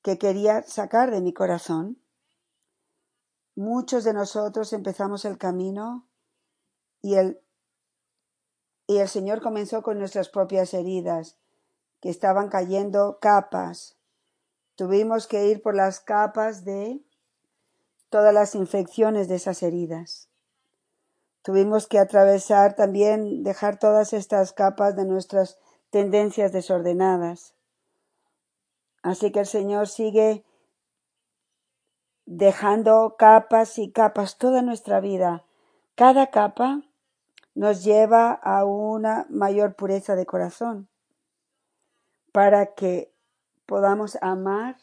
que 0.00 0.16
quería 0.16 0.62
sacar 0.62 1.10
de 1.10 1.20
mi 1.20 1.34
corazón. 1.34 2.00
Muchos 3.54 4.02
de 4.04 4.14
nosotros 4.14 4.72
empezamos 4.72 5.26
el 5.26 5.36
camino 5.36 6.08
y 7.02 7.16
el, 7.16 7.42
y 8.86 8.98
el 8.98 9.08
Señor 9.08 9.42
comenzó 9.42 9.82
con 9.82 9.98
nuestras 9.98 10.28
propias 10.28 10.72
heridas, 10.74 11.36
que 12.00 12.10
estaban 12.10 12.48
cayendo 12.48 13.18
capas. 13.20 13.96
Tuvimos 14.76 15.26
que 15.26 15.46
ir 15.46 15.62
por 15.62 15.74
las 15.74 16.00
capas 16.00 16.64
de 16.64 17.00
todas 18.10 18.32
las 18.32 18.54
infecciones 18.54 19.28
de 19.28 19.36
esas 19.36 19.62
heridas. 19.62 20.28
Tuvimos 21.42 21.86
que 21.86 21.98
atravesar 21.98 22.74
también, 22.74 23.42
dejar 23.42 23.78
todas 23.78 24.12
estas 24.12 24.52
capas 24.52 24.96
de 24.96 25.04
nuestras 25.04 25.58
tendencias 25.90 26.52
desordenadas. 26.52 27.54
Así 29.02 29.30
que 29.30 29.40
el 29.40 29.46
Señor 29.46 29.88
sigue 29.88 30.44
dejando 32.26 33.14
capas 33.16 33.78
y 33.78 33.92
capas 33.92 34.36
toda 34.36 34.62
nuestra 34.62 35.00
vida. 35.00 35.44
Cada 35.94 36.30
capa 36.30 36.82
nos 37.56 37.82
lleva 37.82 38.32
a 38.32 38.66
una 38.66 39.26
mayor 39.30 39.74
pureza 39.76 40.14
de 40.14 40.26
corazón 40.26 40.88
para 42.30 42.74
que 42.74 43.10
podamos 43.64 44.18
amar 44.20 44.76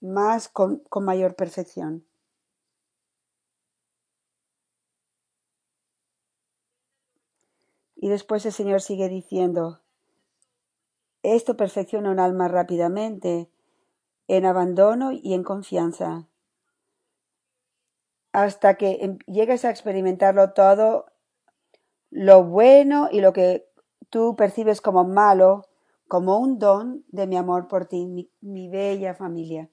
más 0.00 0.48
con, 0.48 0.78
con 0.88 1.04
mayor 1.04 1.34
perfección. 1.34 2.06
Y 7.96 8.08
después 8.08 8.46
el 8.46 8.52
Señor 8.52 8.82
sigue 8.82 9.08
diciendo, 9.08 9.80
esto 11.24 11.56
perfecciona 11.56 12.12
un 12.12 12.20
alma 12.20 12.46
rápidamente, 12.46 13.50
en 14.28 14.46
abandono 14.46 15.10
y 15.10 15.34
en 15.34 15.42
confianza, 15.42 16.28
hasta 18.30 18.76
que 18.76 18.98
em, 19.00 19.18
llegues 19.26 19.64
a 19.64 19.70
experimentarlo 19.70 20.52
todo, 20.52 21.06
lo 22.10 22.44
bueno 22.44 23.08
y 23.10 23.20
lo 23.20 23.32
que 23.32 23.68
tú 24.10 24.36
percibes 24.36 24.80
como 24.80 25.04
malo, 25.04 25.66
como 26.08 26.38
un 26.38 26.58
don 26.58 27.04
de 27.08 27.26
mi 27.26 27.36
amor 27.36 27.68
por 27.68 27.86
ti, 27.86 28.30
mi, 28.40 28.68
bella 28.68 29.14
familia. 29.14 29.68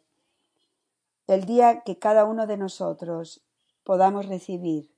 El 1.27 1.45
día 1.45 1.81
que 1.81 1.99
cada 1.99 2.25
uno 2.25 2.47
de 2.47 2.57
nosotros 2.57 3.45
podamos 3.83 4.27
recibir 4.27 4.89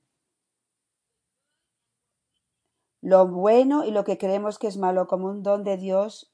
lo 3.00 3.28
bueno 3.28 3.84
y 3.84 3.92
lo 3.92 4.04
que 4.04 4.18
creemos 4.18 4.58
que 4.58 4.66
es 4.66 4.76
malo 4.76 5.06
como 5.06 5.28
un 5.28 5.42
don 5.42 5.62
de 5.62 5.76
Dios, 5.76 6.32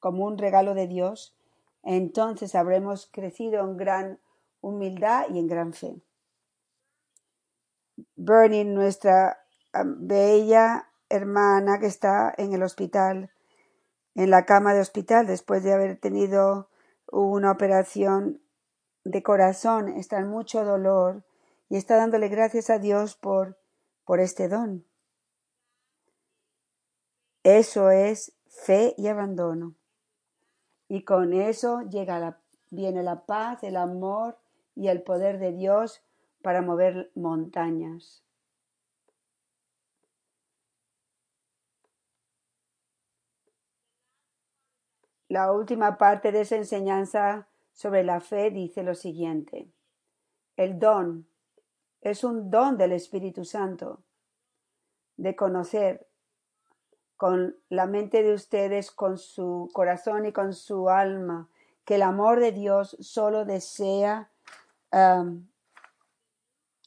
como 0.00 0.24
un 0.24 0.38
regalo 0.38 0.74
de 0.74 0.88
Dios, 0.88 1.36
entonces 1.82 2.54
habremos 2.54 3.06
crecido 3.06 3.60
en 3.60 3.76
gran 3.76 4.20
humildad 4.60 5.26
y 5.30 5.38
en 5.38 5.46
gran 5.46 5.72
fe. 5.72 6.00
Bernie, 8.16 8.64
nuestra 8.64 9.38
bella 9.72 10.88
hermana 11.08 11.78
que 11.78 11.86
está 11.86 12.32
en 12.36 12.52
el 12.52 12.62
hospital, 12.62 13.30
en 14.14 14.30
la 14.30 14.44
cama 14.44 14.74
de 14.74 14.80
hospital, 14.80 15.26
después 15.26 15.62
de 15.62 15.72
haber 15.72 15.98
tenido 15.98 16.68
una 17.10 17.50
operación 17.50 18.40
de 19.04 19.22
corazón, 19.22 19.88
está 19.88 20.18
en 20.18 20.28
mucho 20.28 20.64
dolor 20.64 21.24
y 21.68 21.76
está 21.76 21.96
dándole 21.96 22.28
gracias 22.28 22.70
a 22.70 22.78
Dios 22.78 23.16
por, 23.16 23.58
por 24.04 24.20
este 24.20 24.48
don. 24.48 24.84
Eso 27.42 27.90
es 27.90 28.32
fe 28.46 28.94
y 28.98 29.06
abandono. 29.06 29.74
Y 30.88 31.04
con 31.04 31.32
eso 31.32 31.82
llega 31.82 32.18
la, 32.18 32.40
viene 32.70 33.02
la 33.02 33.24
paz, 33.24 33.62
el 33.62 33.76
amor 33.76 34.38
y 34.74 34.88
el 34.88 35.02
poder 35.02 35.38
de 35.38 35.52
Dios 35.52 36.02
para 36.42 36.62
mover 36.62 37.10
montañas. 37.14 38.24
La 45.30 45.52
última 45.52 45.96
parte 45.96 46.32
de 46.32 46.40
esa 46.40 46.56
enseñanza 46.56 47.46
sobre 47.72 48.02
la 48.02 48.20
fe 48.20 48.50
dice 48.50 48.82
lo 48.82 48.96
siguiente. 48.96 49.70
El 50.56 50.80
don 50.80 51.28
es 52.00 52.24
un 52.24 52.50
don 52.50 52.76
del 52.76 52.90
Espíritu 52.90 53.44
Santo 53.44 54.02
de 55.16 55.36
conocer 55.36 56.08
con 57.16 57.56
la 57.68 57.86
mente 57.86 58.24
de 58.24 58.34
ustedes, 58.34 58.90
con 58.90 59.18
su 59.18 59.70
corazón 59.72 60.26
y 60.26 60.32
con 60.32 60.52
su 60.52 60.88
alma, 60.88 61.48
que 61.84 61.94
el 61.94 62.02
amor 62.02 62.40
de 62.40 62.50
Dios 62.50 62.96
solo 62.98 63.44
desea 63.44 64.32
um, 64.90 65.46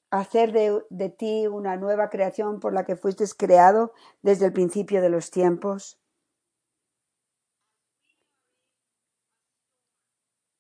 hacer 0.10 0.52
de, 0.52 0.84
de, 0.90 1.08
ti 1.08 1.48
una 1.48 1.78
nueva 1.78 2.10
creación 2.10 2.60
por 2.60 2.74
la 2.74 2.84
que 2.84 2.98
fuiste 2.98 3.24
creado 3.38 3.94
desde 4.22 4.48
el 4.48 4.54
principio 4.54 5.02
de 5.02 5.10
los 5.10 5.32
tiempos. 5.32 6.03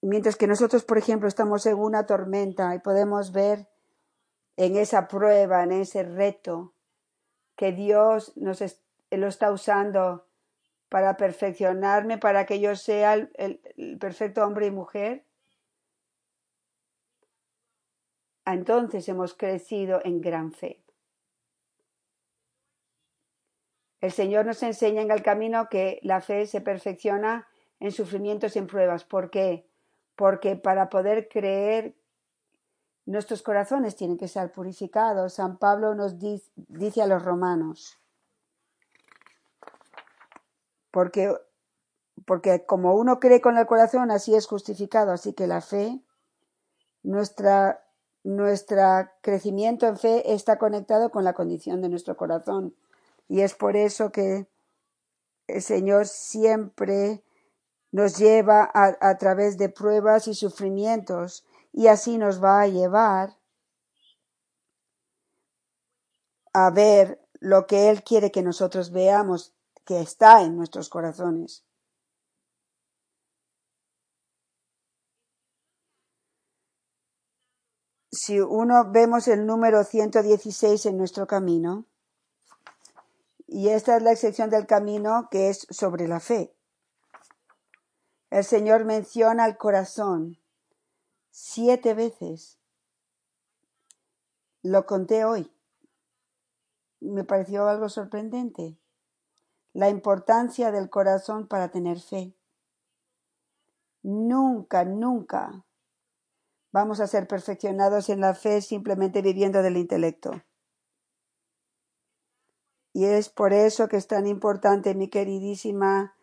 Mientras 0.05 0.35
que 0.35 0.47
nosotros, 0.47 0.83
por 0.83 0.97
ejemplo, 0.97 1.29
estamos 1.29 1.65
en 1.65 1.79
una 1.79 2.05
tormenta 2.05 2.75
y 2.75 2.79
podemos 2.79 3.31
ver 3.31 3.69
en 4.57 4.75
esa 4.75 5.07
prueba, 5.07 5.63
en 5.63 5.71
ese 5.71 6.03
reto, 6.03 6.73
que 7.55 7.71
Dios 7.71 8.35
nos 8.35 8.61
lo 9.11 9.27
está 9.27 9.49
usando 9.49 10.27
para 10.89 11.15
perfeccionarme, 11.15 12.17
para 12.17 12.45
que 12.45 12.59
yo 12.59 12.75
sea 12.75 13.13
el, 13.13 13.31
el 13.77 13.97
perfecto 13.97 14.45
hombre 14.45 14.65
y 14.65 14.71
mujer. 14.71 15.25
Entonces 18.45 19.07
hemos 19.07 19.33
crecido 19.33 20.01
en 20.03 20.19
gran 20.19 20.51
fe. 20.51 20.83
El 24.01 24.11
Señor 24.11 24.45
nos 24.45 24.61
enseña 24.63 25.01
en 25.01 25.11
el 25.11 25.23
camino 25.23 25.69
que 25.69 26.01
la 26.03 26.19
fe 26.19 26.45
se 26.45 26.59
perfecciona 26.59 27.47
en 27.79 27.93
sufrimientos 27.93 28.57
y 28.57 28.59
en 28.59 28.67
pruebas. 28.67 29.05
¿Por 29.05 29.29
qué? 29.29 29.65
Porque 30.15 30.55
para 30.55 30.89
poder 30.89 31.27
creer 31.27 31.95
Nuestros 33.05 33.41
corazones 33.41 33.95
tienen 33.95 34.17
que 34.17 34.29
ser 34.29 34.51
purificados. 34.51 35.33
San 35.33 35.57
Pablo 35.57 35.93
nos 35.93 36.17
dice 36.19 37.01
a 37.01 37.07
los 37.07 37.23
romanos, 37.23 37.99
porque, 40.89 41.35
porque 42.25 42.65
como 42.65 42.95
uno 42.95 43.19
cree 43.19 43.41
con 43.41 43.57
el 43.57 43.65
corazón, 43.65 44.09
así 44.09 44.35
es 44.35 44.47
justificado. 44.47 45.11
Así 45.11 45.33
que 45.33 45.47
la 45.47 45.59
fe, 45.59 46.01
nuestra, 47.01 47.83
nuestro 48.23 48.81
crecimiento 49.21 49.85
en 49.85 49.97
fe 49.97 50.33
está 50.33 50.57
conectado 50.57 51.11
con 51.11 51.25
la 51.25 51.33
condición 51.33 51.81
de 51.81 51.89
nuestro 51.89 52.15
corazón. 52.15 52.73
Y 53.27 53.41
es 53.41 53.53
por 53.53 53.75
eso 53.75 54.13
que 54.13 54.47
el 55.47 55.61
Señor 55.61 56.07
siempre 56.07 57.21
nos 57.93 58.17
lleva 58.17 58.71
a, 58.73 59.17
través 59.19 59.59
de 59.59 59.69
pruebas 59.69 60.27
y 60.27 60.33
sufrimientos 60.33 61.45
y 61.71 61.87
así 61.87 62.17
nos 62.17 62.43
va 62.43 62.61
a 62.61 62.67
llevar 62.67 63.37
a 66.53 66.71
ver 66.71 67.21
lo 67.39 67.67
que 67.67 67.91
Él 67.91 68.03
quiere 68.03 68.31
que 68.31 68.41
nosotros 68.41 68.91
veamos 68.91 69.53
que 69.85 70.01
está 70.01 70.41
en 70.41 70.57
nuestros 70.57 70.89
corazones. 70.89 71.63
Si 78.11 78.39
uno 78.39 78.89
vemos 78.91 79.27
el 79.27 79.45
número 79.45 79.83
116 79.83 80.87
en 80.87 80.97
nuestro 80.97 81.27
camino, 81.27 81.85
y 83.45 83.69
esta 83.69 83.97
es 83.97 84.01
la 84.01 84.15
sección 84.15 84.49
del 84.49 84.65
camino 84.65 85.27
que 85.29 85.49
es 85.49 85.67
sobre 85.69 86.07
la 86.07 86.19
fe. 86.19 86.55
El 88.33 88.43
Señor 88.43 88.83
menciona 88.83 89.45
el 89.45 89.59
corazón 89.59 90.39
siete 91.29 91.93
veces. 91.93 92.57
Lo 94.63 94.87
conté 94.87 95.23
hoy. 95.23 95.55
Me 96.99 97.25
pareció 97.25 97.67
algo 97.67 97.89
sorprendente. 97.89 98.79
La 99.73 99.89
importancia 99.89 100.71
del 100.71 100.89
corazón 100.89 101.47
para 101.47 101.69
tener 101.69 101.99
fe. 101.99 102.35
Nunca, 104.01 104.83
nunca 104.83 105.67
vamos 106.71 107.01
a 107.01 107.05
ser 107.05 107.27
perfeccionados 107.27 108.09
en 108.09 108.19
la 108.19 108.33
fe 108.33 108.61
simplemente 108.61 109.21
viviendo 109.21 109.61
del 109.61 109.77
intelecto. 109.77 110.41
Y 112.93 113.05
es 113.05 113.29
por 113.29 113.53
eso 113.53 113.87
que 113.87 113.97
es 113.97 114.07
tan 114.07 114.25
importante, 114.25 114.95
mi 114.95 115.07
queridísima, 115.07 116.15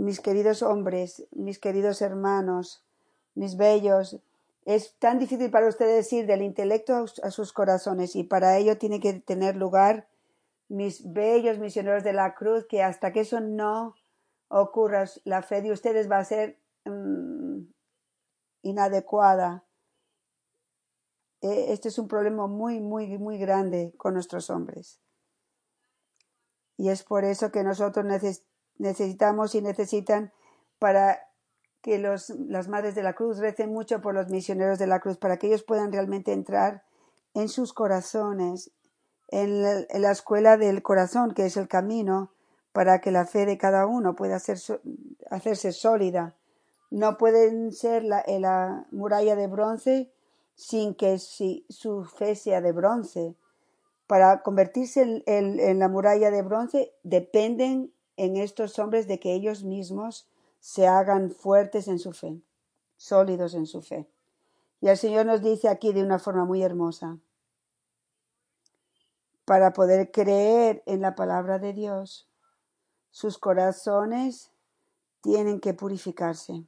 mis 0.00 0.20
queridos 0.20 0.62
hombres, 0.62 1.26
mis 1.30 1.58
queridos 1.58 2.00
hermanos, 2.00 2.82
mis 3.34 3.58
bellos, 3.58 4.18
es 4.64 4.94
tan 4.98 5.18
difícil 5.18 5.50
para 5.50 5.68
ustedes 5.68 6.10
ir 6.12 6.26
del 6.26 6.42
intelecto 6.42 7.04
a 7.22 7.30
sus 7.30 7.52
corazones 7.52 8.16
y 8.16 8.24
para 8.24 8.56
ello 8.56 8.78
tiene 8.78 8.98
que 8.98 9.12
tener 9.12 9.56
lugar 9.56 10.08
mis 10.68 11.12
bellos 11.12 11.58
misioneros 11.58 12.02
de 12.02 12.14
la 12.14 12.34
cruz, 12.34 12.64
que 12.66 12.82
hasta 12.82 13.12
que 13.12 13.20
eso 13.20 13.40
no 13.40 13.94
ocurra, 14.48 15.04
la 15.24 15.42
fe 15.42 15.60
de 15.60 15.72
ustedes 15.72 16.10
va 16.10 16.18
a 16.18 16.24
ser 16.24 16.58
um, 16.86 17.66
inadecuada. 18.62 19.64
E, 21.42 21.72
este 21.72 21.88
es 21.88 21.98
un 21.98 22.08
problema 22.08 22.46
muy, 22.46 22.80
muy, 22.80 23.18
muy 23.18 23.36
grande 23.36 23.92
con 23.98 24.14
nuestros 24.14 24.48
hombres. 24.48 24.98
Y 26.78 26.88
es 26.88 27.02
por 27.02 27.24
eso 27.24 27.50
que 27.50 27.62
nosotros 27.62 28.06
necesitamos 28.06 28.49
y 29.54 29.62
necesitan 29.62 30.32
para 30.78 31.20
que 31.82 31.98
los, 31.98 32.30
las 32.30 32.68
madres 32.68 32.94
de 32.94 33.02
la 33.02 33.14
cruz 33.14 33.38
recen 33.38 33.72
mucho 33.72 34.00
por 34.00 34.14
los 34.14 34.28
misioneros 34.28 34.78
de 34.78 34.86
la 34.86 35.00
cruz 35.00 35.16
para 35.16 35.38
que 35.38 35.46
ellos 35.46 35.62
puedan 35.62 35.92
realmente 35.92 36.32
entrar 36.32 36.82
en 37.34 37.48
sus 37.48 37.72
corazones, 37.72 38.70
en 39.28 39.62
la, 39.62 40.10
escuela 40.10 40.56
del 40.56 40.82
corazón, 40.82 41.32
que 41.34 41.46
es 41.46 41.56
el 41.56 41.68
camino, 41.68 42.32
para 42.72 43.00
que 43.00 43.10
la 43.10 43.26
fe 43.26 43.46
de 43.46 43.58
cada 43.58 43.86
uno 43.86 44.16
pueda 44.16 44.36
hacerse 44.36 45.72
sólida. 45.72 46.34
No 46.90 47.16
pueden 47.16 47.72
ser 47.72 48.02
la, 48.02 48.24
la 48.26 48.86
muralla 48.90 49.36
de 49.36 49.46
bronce 49.46 50.12
sin 50.56 50.94
que 50.94 51.18
si, 51.18 51.64
su 51.68 52.04
fe 52.04 52.34
sea 52.34 52.60
de 52.60 52.72
bronce. 52.72 53.36
Para 54.08 54.42
convertirse 54.42 55.22
en 55.24 55.78
la 55.78 55.88
muralla 55.88 56.32
de 56.32 56.42
bronce 56.42 56.92
dependen 57.04 57.92
en 58.20 58.36
estos 58.36 58.78
hombres 58.78 59.08
de 59.08 59.18
que 59.18 59.32
ellos 59.32 59.64
mismos 59.64 60.28
se 60.60 60.86
hagan 60.86 61.30
fuertes 61.30 61.88
en 61.88 61.98
su 61.98 62.12
fe, 62.12 62.42
sólidos 62.98 63.54
en 63.54 63.64
su 63.64 63.80
fe. 63.80 64.10
Y 64.82 64.88
el 64.88 64.98
Señor 64.98 65.24
nos 65.24 65.40
dice 65.40 65.68
aquí 65.68 65.94
de 65.94 66.02
una 66.02 66.18
forma 66.18 66.44
muy 66.44 66.62
hermosa, 66.62 67.16
para 69.46 69.72
poder 69.72 70.10
creer 70.10 70.82
en 70.84 71.00
la 71.00 71.14
palabra 71.14 71.58
de 71.58 71.72
Dios, 71.72 72.28
sus 73.10 73.38
corazones 73.38 74.52
tienen 75.22 75.58
que 75.58 75.72
purificarse. 75.72 76.66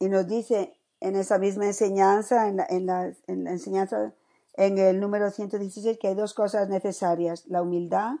Y 0.00 0.08
nos 0.08 0.26
dice 0.26 0.80
en 0.98 1.14
esa 1.14 1.38
misma 1.38 1.66
enseñanza, 1.66 2.48
en 2.48 2.56
la, 2.56 2.66
en 2.68 2.86
la, 2.86 3.14
en 3.28 3.44
la 3.44 3.52
enseñanza 3.52 4.12
en 4.56 4.78
el 4.78 5.00
número 5.00 5.30
116 5.30 5.98
que 5.98 6.08
hay 6.08 6.14
dos 6.14 6.34
cosas 6.34 6.68
necesarias, 6.68 7.46
la 7.46 7.62
humildad 7.62 8.16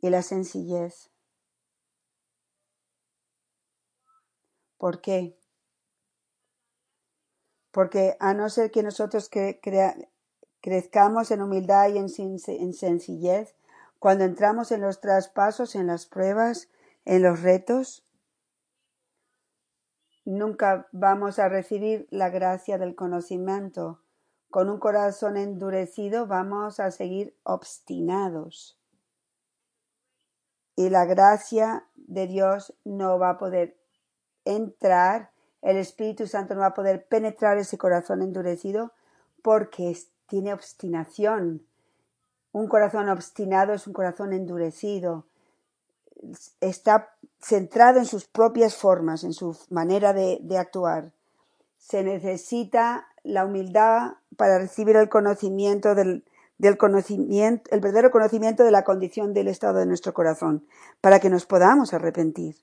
y 0.00 0.10
la 0.10 0.22
sencillez. 0.22 1.10
¿Por 4.78 5.00
qué? 5.00 5.36
Porque 7.70 8.16
a 8.20 8.32
no 8.32 8.48
ser 8.48 8.70
que 8.70 8.82
nosotros 8.82 9.28
crezcamos 10.60 11.30
en 11.30 11.42
humildad 11.42 11.90
y 11.90 11.98
en, 11.98 12.06
en 12.46 12.72
sencillez, 12.72 13.54
cuando 13.98 14.24
entramos 14.24 14.72
en 14.72 14.80
los 14.80 15.00
traspasos, 15.00 15.74
en 15.74 15.86
las 15.86 16.06
pruebas, 16.06 16.68
en 17.04 17.22
los 17.22 17.42
retos, 17.42 18.06
nunca 20.24 20.88
vamos 20.92 21.38
a 21.38 21.48
recibir 21.48 22.06
la 22.10 22.30
gracia 22.30 22.78
del 22.78 22.94
conocimiento 22.94 24.00
con 24.50 24.68
un 24.68 24.78
corazón 24.78 25.36
endurecido 25.36 26.26
vamos 26.26 26.80
a 26.80 26.90
seguir 26.90 27.34
obstinados. 27.44 28.76
Y 30.74 30.90
la 30.90 31.04
gracia 31.04 31.84
de 31.94 32.26
Dios 32.26 32.74
no 32.84 33.18
va 33.18 33.30
a 33.30 33.38
poder 33.38 33.76
entrar, 34.44 35.30
el 35.62 35.76
Espíritu 35.76 36.26
Santo 36.26 36.54
no 36.54 36.60
va 36.60 36.68
a 36.68 36.74
poder 36.74 37.06
penetrar 37.06 37.58
ese 37.58 37.78
corazón 37.78 38.22
endurecido 38.22 38.92
porque 39.42 39.96
tiene 40.26 40.52
obstinación. 40.52 41.66
Un 42.52 42.66
corazón 42.66 43.08
obstinado 43.08 43.72
es 43.72 43.86
un 43.86 43.92
corazón 43.92 44.32
endurecido. 44.32 45.26
Está 46.60 47.14
centrado 47.40 47.98
en 47.98 48.06
sus 48.06 48.24
propias 48.24 48.74
formas, 48.74 49.22
en 49.22 49.32
su 49.32 49.56
manera 49.70 50.12
de, 50.12 50.38
de 50.42 50.58
actuar. 50.58 51.12
Se 51.78 52.02
necesita 52.02 53.06
la 53.24 53.44
humildad 53.44 54.14
para 54.36 54.58
recibir 54.58 54.96
el 54.96 55.08
conocimiento 55.08 55.94
del, 55.94 56.24
del 56.58 56.76
conocimiento, 56.78 57.70
el 57.70 57.80
verdadero 57.80 58.10
conocimiento 58.10 58.64
de 58.64 58.70
la 58.70 58.84
condición 58.84 59.32
del 59.34 59.48
estado 59.48 59.78
de 59.78 59.86
nuestro 59.86 60.14
corazón, 60.14 60.66
para 61.00 61.20
que 61.20 61.30
nos 61.30 61.46
podamos 61.46 61.94
arrepentir. 61.94 62.56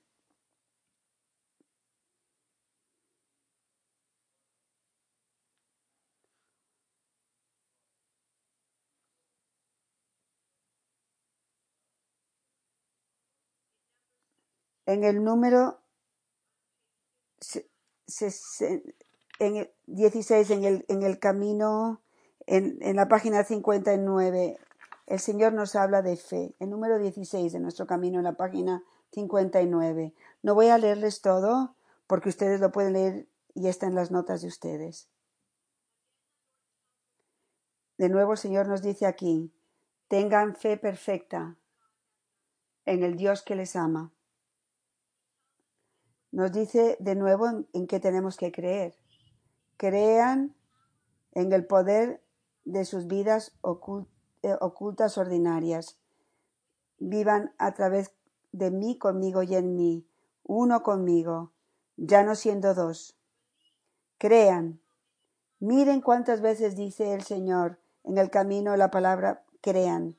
En 14.86 15.04
el 15.04 15.22
número 15.22 15.78
en 19.38 19.56
el 19.56 19.70
16, 19.86 20.50
en 20.50 20.64
el, 20.64 20.84
en 20.88 21.02
el 21.02 21.18
camino, 21.18 22.00
en, 22.46 22.78
en 22.80 22.96
la 22.96 23.08
página 23.08 23.44
59, 23.44 24.58
el 25.06 25.20
Señor 25.20 25.52
nos 25.52 25.74
habla 25.74 26.02
de 26.02 26.16
fe. 26.16 26.54
El 26.58 26.70
número 26.70 26.98
16 26.98 27.52
de 27.52 27.60
nuestro 27.60 27.86
camino, 27.86 28.18
en 28.18 28.24
la 28.24 28.34
página 28.34 28.82
59. 29.12 30.14
No 30.42 30.54
voy 30.54 30.68
a 30.68 30.78
leerles 30.78 31.20
todo 31.20 31.74
porque 32.06 32.28
ustedes 32.28 32.60
lo 32.60 32.72
pueden 32.72 32.92
leer 32.94 33.28
y 33.54 33.68
está 33.68 33.86
en 33.86 33.94
las 33.94 34.10
notas 34.10 34.42
de 34.42 34.48
ustedes. 34.48 35.08
De 37.96 38.08
nuevo 38.08 38.32
el 38.32 38.38
Señor 38.38 38.68
nos 38.68 38.82
dice 38.82 39.06
aquí, 39.06 39.52
tengan 40.06 40.54
fe 40.54 40.76
perfecta 40.76 41.56
en 42.86 43.02
el 43.02 43.16
Dios 43.16 43.42
que 43.42 43.56
les 43.56 43.74
ama. 43.76 44.12
Nos 46.30 46.52
dice 46.52 46.96
de 47.00 47.14
nuevo 47.16 47.48
en, 47.72 47.86
qué 47.86 47.98
tenemos 47.98 48.36
que 48.36 48.52
creer. 48.52 48.94
Crean 49.78 50.54
en 51.32 51.52
el 51.54 51.64
poder 51.64 52.22
de 52.66 52.84
sus 52.84 53.06
vidas 53.06 53.56
eh, 54.42 54.54
ocultas 54.60 55.16
ordinarias. 55.16 55.98
Vivan 56.98 57.54
a 57.56 57.72
través 57.72 58.12
de 58.52 58.70
mí, 58.70 58.98
conmigo 58.98 59.42
y 59.42 59.54
en 59.54 59.76
mí, 59.76 60.04
uno 60.42 60.82
conmigo, 60.82 61.52
ya 61.96 62.24
no 62.24 62.34
siendo 62.34 62.74
dos. 62.74 63.16
Crean. 64.18 64.80
Miren 65.60 66.02
cuántas 66.02 66.42
veces 66.42 66.76
dice 66.76 67.14
el 67.14 67.22
Señor 67.22 67.78
en 68.02 68.18
el 68.18 68.30
camino 68.30 68.76
la 68.76 68.90
palabra 68.90 69.44
crean. 69.60 70.16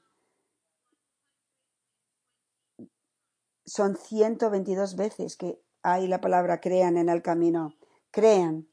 Son 3.66 3.98
122 3.98 4.96
veces 4.96 5.36
que 5.36 5.62
hay 5.82 6.08
la 6.08 6.22
palabra 6.22 6.62
crean 6.62 6.96
en 6.96 7.10
el 7.10 7.22
camino. 7.22 7.76
Crean 8.12 8.69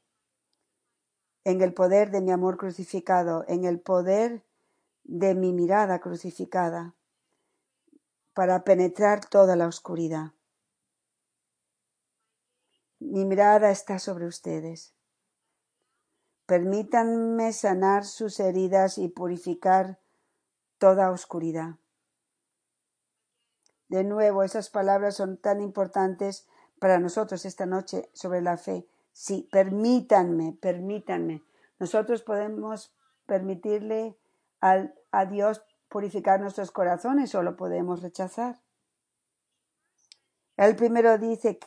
en 1.47 1.61
el 1.61 1.73
poder 1.73 2.11
de 2.11 2.19
mi 2.19 2.31
amor 2.31 2.57
crucificado, 2.57 3.45
en 3.47 3.63
el 3.63 3.79
poder 3.79 4.43
de 5.05 5.33
mi 5.33 5.53
mirada 5.53 5.99
crucificada, 6.01 6.93
para 8.33 8.65
penetrar 8.65 9.23
toda 9.23 9.55
la 9.55 9.65
oscuridad. 9.65 10.33
Mi 12.99 13.23
mirada 13.23 13.71
está 13.71 13.97
sobre 13.97 14.27
ustedes. 14.27 14.93
Permítanme 16.45 17.53
sanar 17.53 18.03
sus 18.03 18.41
heridas 18.41 18.97
y 18.97 19.07
purificar 19.07 19.99
toda 20.77 21.11
oscuridad. 21.11 21.75
De 23.87 24.03
nuevo, 24.03 24.43
esas 24.43 24.69
palabras 24.69 25.15
son 25.15 25.37
tan 25.37 25.61
importantes 25.61 26.45
para 26.77 26.99
nosotros 26.99 27.45
esta 27.45 27.65
noche 27.65 28.09
sobre 28.11 28.41
la 28.41 28.57
fe. 28.57 28.85
Sí, 29.19 29.49
permítanme, 29.51 30.55
permítanme. 30.61 31.41
Nosotros 31.79 32.21
podemos 32.21 32.93
permitirle 33.25 34.15
al, 34.61 34.93
a 35.11 35.25
Dios 35.25 35.63
purificar 35.89 36.39
nuestros 36.39 36.69
corazones 36.69 37.33
o 37.33 37.41
lo 37.41 37.55
podemos 37.55 38.03
rechazar. 38.03 38.61
El 40.55 40.75
primero 40.75 41.17
dice, 41.17 41.57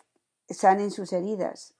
sanen 0.48 0.92
sus 0.92 1.12
heridas. 1.12 1.74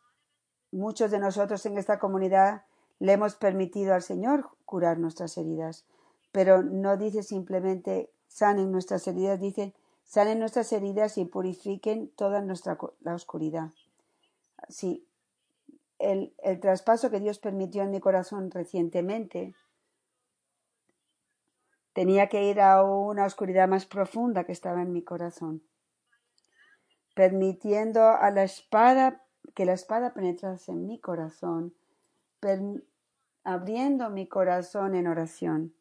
Muchos 0.72 1.12
de 1.12 1.20
nosotros 1.20 1.64
en 1.66 1.78
esta 1.78 2.00
comunidad 2.00 2.64
le 2.98 3.12
hemos 3.12 3.36
permitido 3.36 3.94
al 3.94 4.02
Señor 4.02 4.50
curar 4.64 4.98
nuestras 4.98 5.38
heridas, 5.38 5.84
pero 6.32 6.64
no 6.64 6.96
dice 6.96 7.22
simplemente 7.22 8.10
sanen 8.26 8.72
nuestras 8.72 9.06
heridas, 9.06 9.38
dice 9.38 9.72
salen 10.04 10.40
nuestras 10.40 10.72
heridas 10.72 11.16
y 11.16 11.26
purifiquen 11.26 12.08
toda 12.16 12.40
nuestra 12.40 12.76
la 13.02 13.14
oscuridad. 13.14 13.70
Sí, 14.68 15.06
el, 16.00 16.34
el 16.42 16.60
traspaso 16.60 17.10
que 17.10 17.20
Dios 17.20 17.38
permitió 17.38 17.82
en 17.82 17.90
mi 17.90 18.00
corazón 18.00 18.50
recientemente. 18.50 19.54
Tenía 21.92 22.28
que 22.28 22.44
ir 22.44 22.60
a 22.60 22.82
una 22.82 23.26
oscuridad 23.26 23.68
más 23.68 23.86
profunda 23.86 24.44
que 24.44 24.52
estaba 24.52 24.82
en 24.82 24.92
mi 24.92 25.02
corazón, 25.02 25.62
permitiendo 27.14 28.02
a 28.02 28.30
la 28.30 28.44
espada 28.44 29.24
que 29.54 29.64
la 29.64 29.72
espada 29.72 30.14
penetrase 30.14 30.72
en 30.72 30.86
mi 30.86 31.00
corazón, 31.00 31.74
abriendo 33.44 34.10
mi 34.10 34.28
corazón 34.28 34.94
en 34.94 35.06
oración 35.06 35.74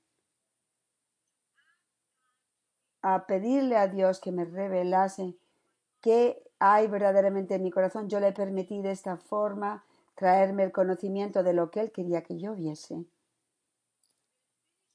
a 3.01 3.25
pedirle 3.25 3.77
a 3.77 3.88
Dios 3.88 4.19
que 4.19 4.32
me 4.32 4.45
revelase 4.45 5.38
qué 6.01 6.43
hay 6.60 6.88
verdaderamente 6.88 7.55
en 7.55 7.63
mi 7.63 7.71
corazón, 7.71 8.10
yo 8.10 8.19
le 8.19 8.32
permití 8.34 8.82
de 8.82 8.91
esta 8.91 9.17
forma 9.17 9.86
traerme 10.19 10.63
el 10.63 10.73
conocimiento 10.73 11.43
de 11.43 11.53
lo 11.53 11.71
que 11.71 11.79
Él 11.79 11.93
quería 11.93 12.23
que 12.23 12.38
yo 12.38 12.53
viese. 12.53 13.05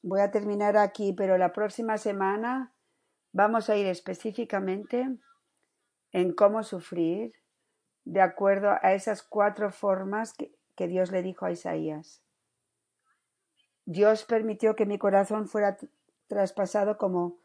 Voy 0.02 0.20
a 0.20 0.30
terminar 0.30 0.76
aquí, 0.76 1.14
pero 1.14 1.38
la 1.38 1.54
próxima 1.54 1.96
semana 1.96 2.74
vamos 3.32 3.70
a 3.70 3.76
ir 3.76 3.86
específicamente 3.86 5.16
en 6.12 6.34
cómo 6.34 6.62
sufrir 6.62 7.32
de 8.04 8.20
acuerdo 8.20 8.72
a 8.82 8.92
esas 8.92 9.22
cuatro 9.22 9.72
formas 9.72 10.34
que, 10.34 10.54
Dios 10.76 11.10
le 11.10 11.22
dijo 11.22 11.46
a 11.46 11.52
Isaías. 11.52 12.20
Dios 13.86 14.24
permitió 14.24 14.76
que 14.76 14.84
mi 14.84 14.98
corazón 14.98 15.48
fuera 15.48 15.78
traspasado 16.26 16.98
como 16.98 17.38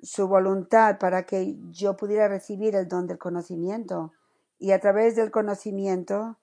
su 0.00 0.26
voluntad 0.26 0.98
para 0.98 1.26
que 1.26 1.58
yo 1.68 1.98
pudiera 1.98 2.28
recibir 2.28 2.76
el 2.76 2.88
don 2.88 3.06
del 3.06 3.18
conocimiento 3.18 4.14
y 4.58 4.70
a 4.70 4.80
través 4.80 5.16
del 5.16 5.30
conocimiento 5.30 6.39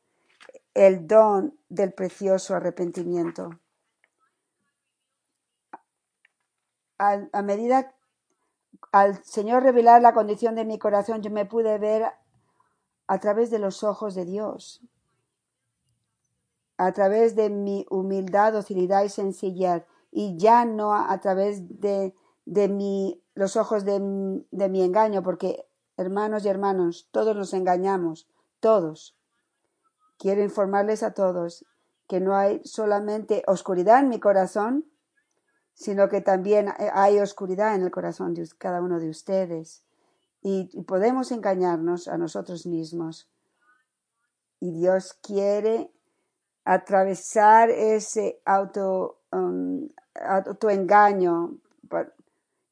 el 0.78 1.08
don 1.08 1.58
del 1.70 1.94
precioso 1.94 2.56
arrepentimiento. 2.56 3.50
a 7.00 7.42
medida 7.44 7.94
al 8.92 9.24
Señor 9.24 9.62
revelar 9.62 10.02
la 10.02 10.16
condición 10.16 10.56
de 10.56 10.66
mi 10.66 10.80
corazón, 10.80 11.22
yo 11.22 11.30
me 11.30 11.46
pude 11.46 11.78
ver 11.78 12.12
a 13.06 13.20
través 13.20 13.52
de 13.52 13.60
los 13.60 13.84
ojos 13.84 14.16
de 14.16 14.26
Dios, 14.26 14.82
a 16.78 16.92
través 16.94 17.36
de 17.36 17.52
mi 17.52 17.86
humildad, 17.92 18.54
docilidad 18.54 19.04
y 19.04 19.10
sencillez, 19.10 19.84
y 20.10 20.38
ya 20.38 20.66
no 20.66 20.96
a 20.96 21.20
través 21.20 21.80
de 21.80 22.16
de 22.48 22.70
mi, 22.70 23.22
los 23.36 23.58
ojos 23.58 23.84
de, 23.84 24.00
de 24.52 24.70
mi 24.70 24.82
engaño, 24.82 25.22
porque 25.22 25.68
hermanos 25.98 26.46
y 26.46 26.48
hermanos, 26.48 27.10
todos 27.12 27.36
nos 27.36 27.54
engañamos, 27.54 28.28
todos. 28.62 29.18
Quiero 30.18 30.44
informarles 30.44 31.04
a 31.04 31.14
todos 31.14 31.66
que 32.08 32.20
no 32.20 32.36
hay 32.36 32.62
solamente 32.64 33.44
oscuridad 33.48 34.00
en 34.00 34.10
mi 34.10 34.20
corazón, 34.20 34.86
sino 35.74 36.10
que 36.10 36.22
también 36.22 36.70
hay 36.94 37.20
oscuridad 37.20 37.76
en 37.76 37.84
el 37.84 37.92
corazón 37.92 38.34
de 38.34 38.48
cada 38.58 38.82
uno 38.82 39.00
de 39.00 39.10
ustedes. 39.10 39.84
Y, 40.42 40.82
podemos 40.84 41.32
engañarnos 41.32 42.08
a 42.08 42.18
nosotros 42.18 42.66
mismos. 42.66 43.30
Y 44.60 44.72
Dios 44.72 45.14
quiere 45.22 45.92
atravesar 46.64 47.70
ese 47.70 48.42
auto, 48.46 49.20
um, 49.32 49.90
autoengaño 50.16 51.60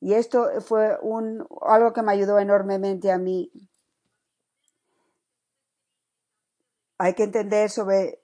y 0.05 0.13
esto 0.13 0.61
fue 0.61 0.97
un, 1.01 1.47
algo 1.61 1.91
que 1.91 2.03
me 2.03 2.11
ayudó 2.11 2.37
enormemente 2.37 3.11
a 3.11 3.17
mí. 3.17 3.51
Hay 6.97 7.13
que 7.13 7.23
entender 7.23 7.69
sobre 7.69 8.21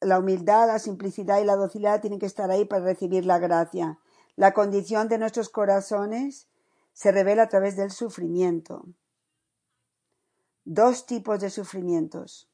la 0.00 0.18
humildad, 0.18 0.66
la 0.66 0.78
simplicidad 0.78 1.40
y 1.40 1.44
la 1.44 1.56
docilidad 1.56 2.00
tienen 2.00 2.18
que 2.18 2.26
estar 2.26 2.50
ahí 2.50 2.64
para 2.64 2.84
recibir 2.84 3.24
la 3.24 3.38
gracia. 3.38 3.98
La 4.36 4.52
condición 4.52 5.08
de 5.08 5.18
nuestros 5.18 5.48
corazones 5.48 6.48
se 6.92 7.12
revela 7.12 7.44
a 7.44 7.48
través 7.48 7.76
del 7.76 7.90
sufrimiento. 7.90 8.86
Dos 10.64 11.06
tipos 11.06 11.40
de 11.40 11.50
sufrimientos. 11.50 12.48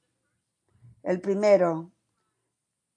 El 1.03 1.21
primero, 1.21 1.91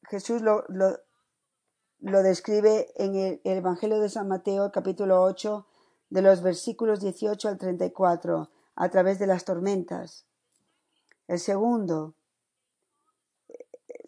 Jesús 0.10 0.42
lo, 0.42 0.66
lo, 0.68 2.24
describe 2.24 2.92
en 2.96 3.16
el, 3.16 3.42
Evangelio 3.44 4.00
de 4.00 4.10
San 4.10 4.28
Mateo, 4.28 4.72
capítulo 4.72 5.22
8, 5.22 5.66
de 6.10 6.22
los 6.22 6.42
versículos 6.42 7.00
18 7.00 7.48
al 7.48 7.58
34, 7.58 8.50
a 8.76 8.90
través 8.90 9.20
de 9.20 9.28
las 9.28 9.46
tormentas. 9.46 10.26
El 11.28 11.40
segundo, 11.40 12.16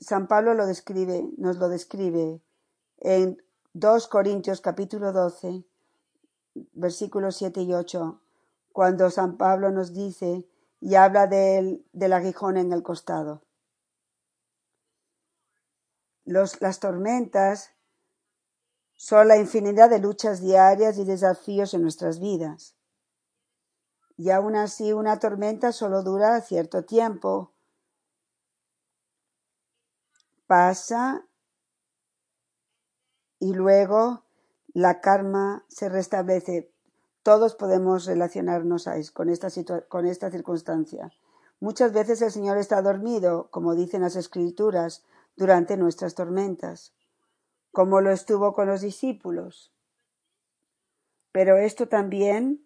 San 0.04 0.28
Pablo 0.28 0.54
lo 0.54 0.66
describe, 0.66 1.30
nos 1.38 1.58
lo 1.58 1.70
describe 1.70 2.42
en 2.98 3.42
2 3.74 4.08
Corintios 4.10 4.60
capítulo 4.60 5.14
12, 5.14 5.64
versículos 6.74 7.38
7 7.38 7.62
y 7.62 7.74
8, 7.74 8.22
cuando 8.74 9.10
San 9.10 9.38
Pablo 9.38 9.72
nos 9.72 9.94
dice 9.94 10.46
y 10.82 10.96
habla 10.96 11.28
del, 11.28 11.86
del 11.94 12.12
aguijón 12.12 12.58
en 12.58 12.74
el 12.74 12.84
costado. 12.84 13.44
Las 16.26 16.80
tormentas 16.80 17.72
son 18.96 19.30
la 19.30 19.38
infinidad 19.38 19.90
de 19.90 20.00
luchas 20.00 20.42
diarias 20.42 20.98
y 20.98 21.06
desafíos 21.06 21.74
en 21.74 21.82
nuestras 21.82 22.20
vidas. 22.20 22.76
Y 24.18 24.32
aún 24.32 24.56
así 24.58 24.92
una 24.92 25.20
tormenta 25.20 25.72
solo 25.72 26.04
dura 26.04 26.42
cierto 26.42 26.84
tiempo. 26.84 27.53
Pasa 30.54 31.26
y 33.40 33.56
luego 33.56 34.22
la 34.72 35.02
karma 35.02 35.66
se 35.68 35.90
restablece. 35.90 36.72
Todos 37.24 37.56
podemos 37.56 38.06
relacionarnos 38.06 38.88
con, 39.14 39.30
esta 39.30 39.50
con 39.88 40.06
esta 40.06 40.30
circunstancia. 40.30 41.12
Muchas 41.60 41.92
veces 41.92 42.22
el 42.22 42.30
Señor 42.30 42.60
está 42.60 42.84
dormido, 42.84 43.50
como 43.50 43.74
dicen 43.74 44.04
las 44.04 44.16
Escrituras, 44.16 45.04
durante 45.36 45.76
nuestras 45.76 46.14
tormentas, 46.14 46.94
como 47.72 48.00
lo 48.00 48.12
estuvo 48.12 48.54
con 48.54 48.68
los 48.68 48.82
discípulos. 48.82 49.74
Pero 51.32 51.58
esto 51.58 51.88
también 51.88 52.64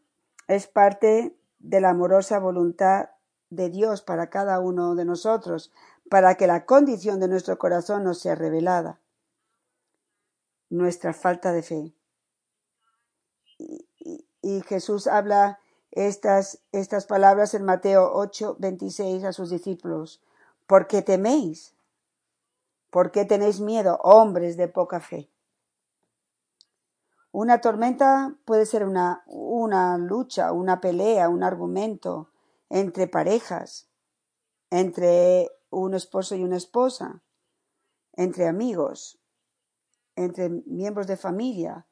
es 0.49 0.67
parte 0.67 1.39
de 1.59 1.79
la 1.79 1.91
amorosa 1.91 2.37
voluntad 2.39 3.11
de 3.49 3.69
Dios 3.69 4.01
para 4.01 4.29
cada 4.29 4.59
uno 4.59 4.95
de 4.95 5.05
nosotros, 5.05 5.71
para 6.09 6.35
que 6.35 6.47
la 6.47 6.65
condición 6.65 7.19
de 7.19 7.27
nuestro 7.27 7.57
corazón 7.57 8.03
nos 8.03 8.19
sea 8.19 8.35
revelada 8.35 8.99
nuestra 10.69 11.13
falta 11.13 11.51
de 11.53 11.63
fe. 11.63 11.93
Y, 13.57 14.61
Jesús 14.61 15.07
habla 15.07 15.59
estas, 15.91 16.61
estas 16.71 17.05
palabras 17.05 17.53
en 17.53 17.63
Mateo 17.63 18.11
8, 18.13 18.57
26 18.59 19.23
a 19.25 19.33
sus 19.33 19.49
discípulos. 19.49 20.21
¿Por 20.67 20.87
qué 20.87 21.01
teméis? 21.01 21.75
¿Por 22.89 23.11
qué 23.11 23.25
tenéis 23.25 23.59
miedo, 23.59 23.99
hombres 24.03 24.55
de 24.55 24.67
poca 24.67 25.01
fe? 25.01 25.29
Una 27.31 27.59
tormenta 27.59 28.35
puede 28.45 28.65
ser 28.65 28.85
una, 28.85 29.23
una 29.25 29.97
lucha, 29.97 30.53
una 30.53 30.79
pelea, 30.79 31.29
un 31.29 31.43
argumento 31.43 32.29
entre 32.69 33.07
parejas, 33.07 33.89
entre 34.69 35.51
un 35.69 35.93
esposo 35.93 36.35
y 36.35 36.43
una 36.43 36.57
esposa, 36.57 37.21
entre 38.13 38.47
amigos, 38.47 39.19
entre 40.15 40.49
miembros 40.49 41.07
de 41.07 41.17
familia, 41.17 41.85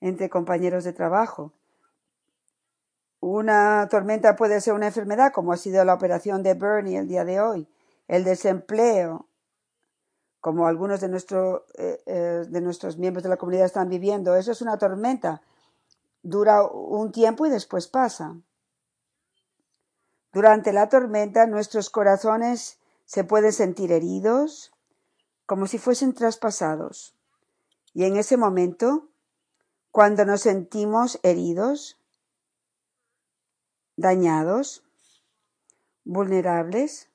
entre 0.00 0.30
compañeros 0.30 0.84
de 0.84 0.92
trabajo. 0.92 1.52
Una 3.20 3.88
tormenta 3.90 4.36
puede 4.36 4.60
ser 4.60 4.74
una 4.74 4.86
enfermedad, 4.86 5.32
como 5.32 5.52
ha 5.52 5.56
sido 5.56 5.84
la 5.84 5.94
operación 5.94 6.42
de 6.42 6.54
Bernie 6.54 6.98
el 6.98 7.08
día 7.08 7.24
de 7.24 7.40
hoy, 7.40 7.68
el 8.06 8.24
desempleo, 8.24 9.26
como 10.40 10.68
algunos 10.68 11.00
de, 11.00 11.08
eh, 11.08 12.02
eh, 12.06 12.44
de 12.48 12.60
nuestros 12.60 12.98
miembros 12.98 13.24
de 13.24 13.30
la 13.30 13.36
comunidad 13.36 13.66
están 13.66 13.88
viviendo. 13.88 14.36
Eso 14.36 14.52
es 14.52 14.62
una 14.62 14.78
tormenta. 14.78 15.42
Dura 16.22 16.62
un 16.62 17.10
tiempo 17.10 17.46
y 17.46 17.50
después 17.50 17.88
pasa. 17.88 18.36
Durante 20.32 20.72
la 20.72 20.88
tormenta 20.88 21.46
nuestros 21.46 21.90
corazones 21.90 22.78
se 23.06 23.24
pueden 23.24 23.52
sentir 23.52 23.92
heridos, 23.92 24.72
como 25.46 25.66
si 25.66 25.78
fuesen 25.78 26.12
traspasados. 26.12 27.16
Y 27.94 28.04
en 28.04 28.16
ese 28.16 28.36
momento, 28.36 29.08
cuando 29.90 30.24
nos 30.24 30.42
sentimos 30.42 31.18
heridos, 31.22 31.98
dañados, 33.96 34.84
vulnerables, 36.04 37.08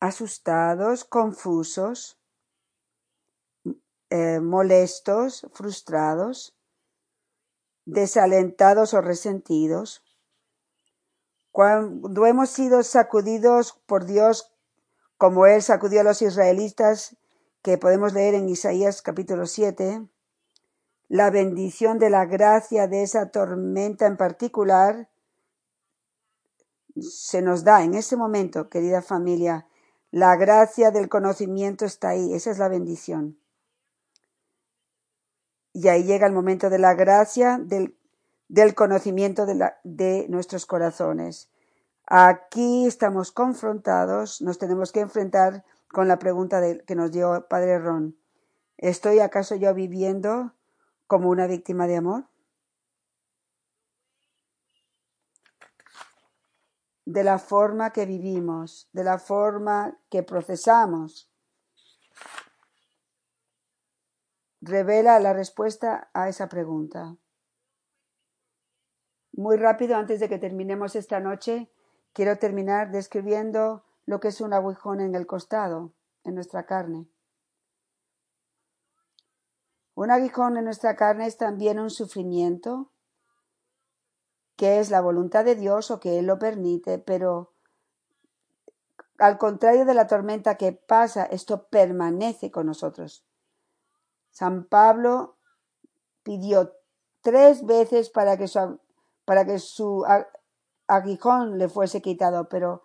asustados, 0.00 1.04
confusos, 1.04 2.18
eh, 4.10 4.40
molestos, 4.40 5.46
frustrados, 5.52 6.56
desalentados 7.84 8.94
o 8.94 9.00
resentidos, 9.00 10.02
cuando 11.52 12.26
hemos 12.26 12.50
sido 12.50 12.82
sacudidos 12.82 13.80
por 13.86 14.04
Dios 14.04 14.52
como 15.18 15.46
Él 15.46 15.62
sacudió 15.62 16.00
a 16.00 16.04
los 16.04 16.22
israelitas 16.22 17.16
que 17.62 17.76
podemos 17.76 18.14
leer 18.14 18.34
en 18.34 18.48
Isaías 18.48 19.02
capítulo 19.02 19.46
7, 19.46 20.08
la 21.08 21.30
bendición 21.30 21.98
de 21.98 22.08
la 22.08 22.24
gracia 22.24 22.86
de 22.86 23.02
esa 23.02 23.30
tormenta 23.30 24.06
en 24.06 24.16
particular 24.16 25.10
se 27.00 27.42
nos 27.42 27.64
da 27.64 27.82
en 27.82 27.94
ese 27.94 28.16
momento, 28.16 28.68
querida 28.68 29.02
familia. 29.02 29.66
La 30.10 30.36
gracia 30.36 30.90
del 30.90 31.08
conocimiento 31.08 31.84
está 31.84 32.10
ahí, 32.10 32.32
esa 32.32 32.50
es 32.50 32.58
la 32.58 32.68
bendición. 32.68 33.38
Y 35.72 35.88
ahí 35.88 36.04
llega 36.04 36.26
el 36.26 36.32
momento 36.32 36.70
de 36.70 36.78
la 36.78 36.94
gracia 36.94 37.58
del, 37.62 37.96
del 38.50 38.74
conocimiento 38.74 39.46
de, 39.46 40.26
nuestros 40.28 40.66
corazones. 40.66 41.48
Aquí 42.06 42.84
estamos 42.84 43.30
confrontados, 43.30 44.42
nos 44.42 44.58
tenemos 44.58 44.90
que 44.90 44.98
enfrentar 44.98 45.64
con 45.92 46.08
la 46.08 46.18
pregunta 46.18 46.60
que 46.84 46.96
nos 46.96 47.12
dio 47.12 47.46
Padre 47.48 47.78
Ron. 47.78 48.16
¿Estoy 48.76 49.20
acaso 49.20 49.54
yo 49.54 49.72
viviendo 49.72 50.52
como 51.06 51.30
una 51.30 51.46
víctima 51.46 51.86
de 51.86 51.96
amor? 51.96 52.24
De 57.04 57.22
la 57.22 57.38
forma 57.38 57.92
que 57.92 58.04
vivimos, 58.04 58.88
de 58.92 59.04
la 59.04 59.18
forma 59.18 59.96
que 60.10 60.24
procesamos, 60.24 61.30
revela 64.60 65.20
la 65.20 65.32
respuesta 65.34 66.10
a 66.14 66.28
esa 66.28 66.48
pregunta. 66.48 67.16
Muy 69.40 69.56
rápido, 69.56 69.96
antes 69.96 70.20
de 70.20 70.28
que 70.28 70.38
terminemos 70.38 70.94
esta 70.94 71.18
noche, 71.18 71.70
quiero 72.12 72.36
terminar 72.36 72.90
describiendo 72.90 73.86
lo 74.04 74.20
que 74.20 74.28
es 74.28 74.42
un 74.42 74.52
aguijón 74.52 75.00
en 75.00 75.14
el 75.14 75.26
costado, 75.26 75.94
en 76.24 76.34
nuestra 76.34 76.66
carne. 76.66 77.08
Un 79.94 80.10
aguijón 80.10 80.58
en 80.58 80.66
nuestra 80.66 80.94
carne 80.94 81.26
es 81.26 81.38
también 81.38 81.80
un 81.80 81.88
sufrimiento 81.88 82.90
que 84.56 84.78
es 84.78 84.90
la 84.90 85.00
voluntad 85.00 85.46
de 85.46 85.54
Dios 85.54 85.90
o 85.90 86.00
que 86.00 86.18
Él 86.18 86.26
lo 86.26 86.38
permite, 86.38 86.98
pero 86.98 87.54
al 89.16 89.38
contrario 89.38 89.86
de 89.86 89.94
la 89.94 90.06
tormenta 90.06 90.56
que 90.56 90.72
pasa, 90.72 91.24
esto 91.24 91.66
permanece 91.68 92.50
con 92.50 92.66
nosotros. 92.66 93.24
San 94.32 94.64
Pablo 94.64 95.38
pidió 96.24 96.74
tres 97.22 97.64
veces 97.64 98.10
para 98.10 98.36
que 98.36 98.46
su, 98.46 98.78
para 99.30 99.44
que 99.44 99.60
su 99.60 100.04
aguijón 100.88 101.56
le 101.56 101.68
fuese 101.68 102.02
quitado, 102.02 102.48
pero 102.48 102.82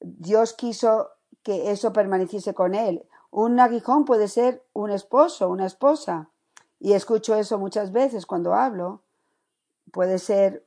Dios 0.00 0.52
quiso 0.52 1.10
que 1.44 1.70
eso 1.70 1.92
permaneciese 1.92 2.54
con 2.54 2.74
él. 2.74 3.06
Un 3.30 3.60
aguijón 3.60 4.04
puede 4.04 4.26
ser 4.26 4.66
un 4.72 4.90
esposo, 4.90 5.48
una 5.48 5.64
esposa. 5.64 6.32
Y 6.80 6.94
escucho 6.94 7.36
eso 7.36 7.60
muchas 7.60 7.92
veces 7.92 8.26
cuando 8.26 8.52
hablo. 8.52 9.04
Puede 9.92 10.18
ser 10.18 10.66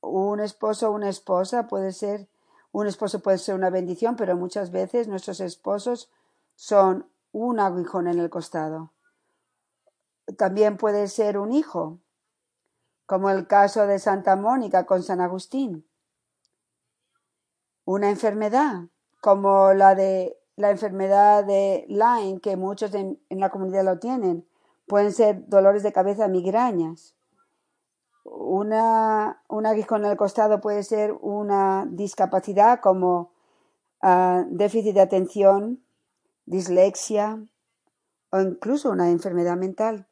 un 0.00 0.40
esposo, 0.40 0.90
una 0.90 1.10
esposa, 1.10 1.68
puede 1.68 1.92
ser 1.92 2.28
un 2.72 2.88
esposo 2.88 3.20
puede 3.20 3.38
ser 3.38 3.54
una 3.54 3.70
bendición, 3.70 4.16
pero 4.16 4.36
muchas 4.36 4.72
veces 4.72 5.06
nuestros 5.06 5.38
esposos 5.38 6.10
son 6.56 7.08
un 7.30 7.60
aguijón 7.60 8.08
en 8.08 8.18
el 8.18 8.30
costado. 8.30 8.90
También 10.36 10.76
puede 10.76 11.06
ser 11.06 11.38
un 11.38 11.52
hijo, 11.52 12.00
como 13.06 13.30
el 13.30 13.46
caso 13.46 13.86
de 13.86 13.98
Santa 13.98 14.36
Mónica 14.36 14.86
con 14.86 15.02
San 15.02 15.20
Agustín 15.20 15.86
una 17.84 18.10
enfermedad 18.10 18.84
como 19.20 19.72
la 19.72 19.94
de 19.94 20.38
la 20.56 20.70
enfermedad 20.70 21.44
de 21.44 21.84
Lyme, 21.88 22.40
que 22.40 22.56
muchos 22.56 22.94
en, 22.94 23.18
la 23.28 23.50
comunidad 23.50 23.84
lo 23.84 23.98
tienen. 23.98 24.46
Pueden 24.86 25.12
ser 25.12 25.48
dolores 25.48 25.82
de 25.82 25.92
cabeza, 25.92 26.28
migrañas. 26.28 27.16
Una, 28.22 29.42
un 29.48 29.66
aguijón 29.66 30.04
en 30.04 30.12
el 30.12 30.16
costado 30.16 30.60
puede 30.60 30.84
ser 30.84 31.12
una 31.20 31.86
discapacidad 31.90 32.80
como 32.80 33.32
ah, 34.00 34.44
déficit 34.48 34.94
de 34.94 35.00
atención, 35.00 35.82
dislexia 36.46 37.42
o 38.30 38.40
incluso 38.40 38.90
una 38.90 39.10
enfermedad 39.10 39.56
mental. 39.56 40.06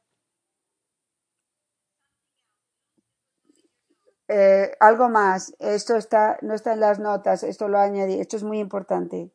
Eh, 4.34 4.74
algo 4.80 5.10
más, 5.10 5.54
esto 5.58 5.94
está, 5.94 6.38
no 6.40 6.54
está 6.54 6.72
en 6.72 6.80
las 6.80 6.98
notas, 6.98 7.42
esto 7.42 7.68
lo 7.68 7.78
añadí, 7.78 8.18
esto 8.18 8.36
es 8.36 8.42
muy 8.42 8.60
importante. 8.60 9.30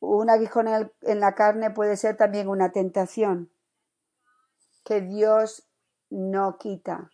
un 0.00 0.28
aguijón 0.28 0.66
en, 0.66 0.92
en 1.02 1.20
la 1.20 1.36
carne 1.36 1.70
puede 1.70 1.96
ser 1.96 2.16
también 2.16 2.48
una 2.48 2.72
tentación 2.72 3.52
que 4.84 5.00
Dios 5.00 5.68
no 6.10 6.58
quita. 6.58 7.12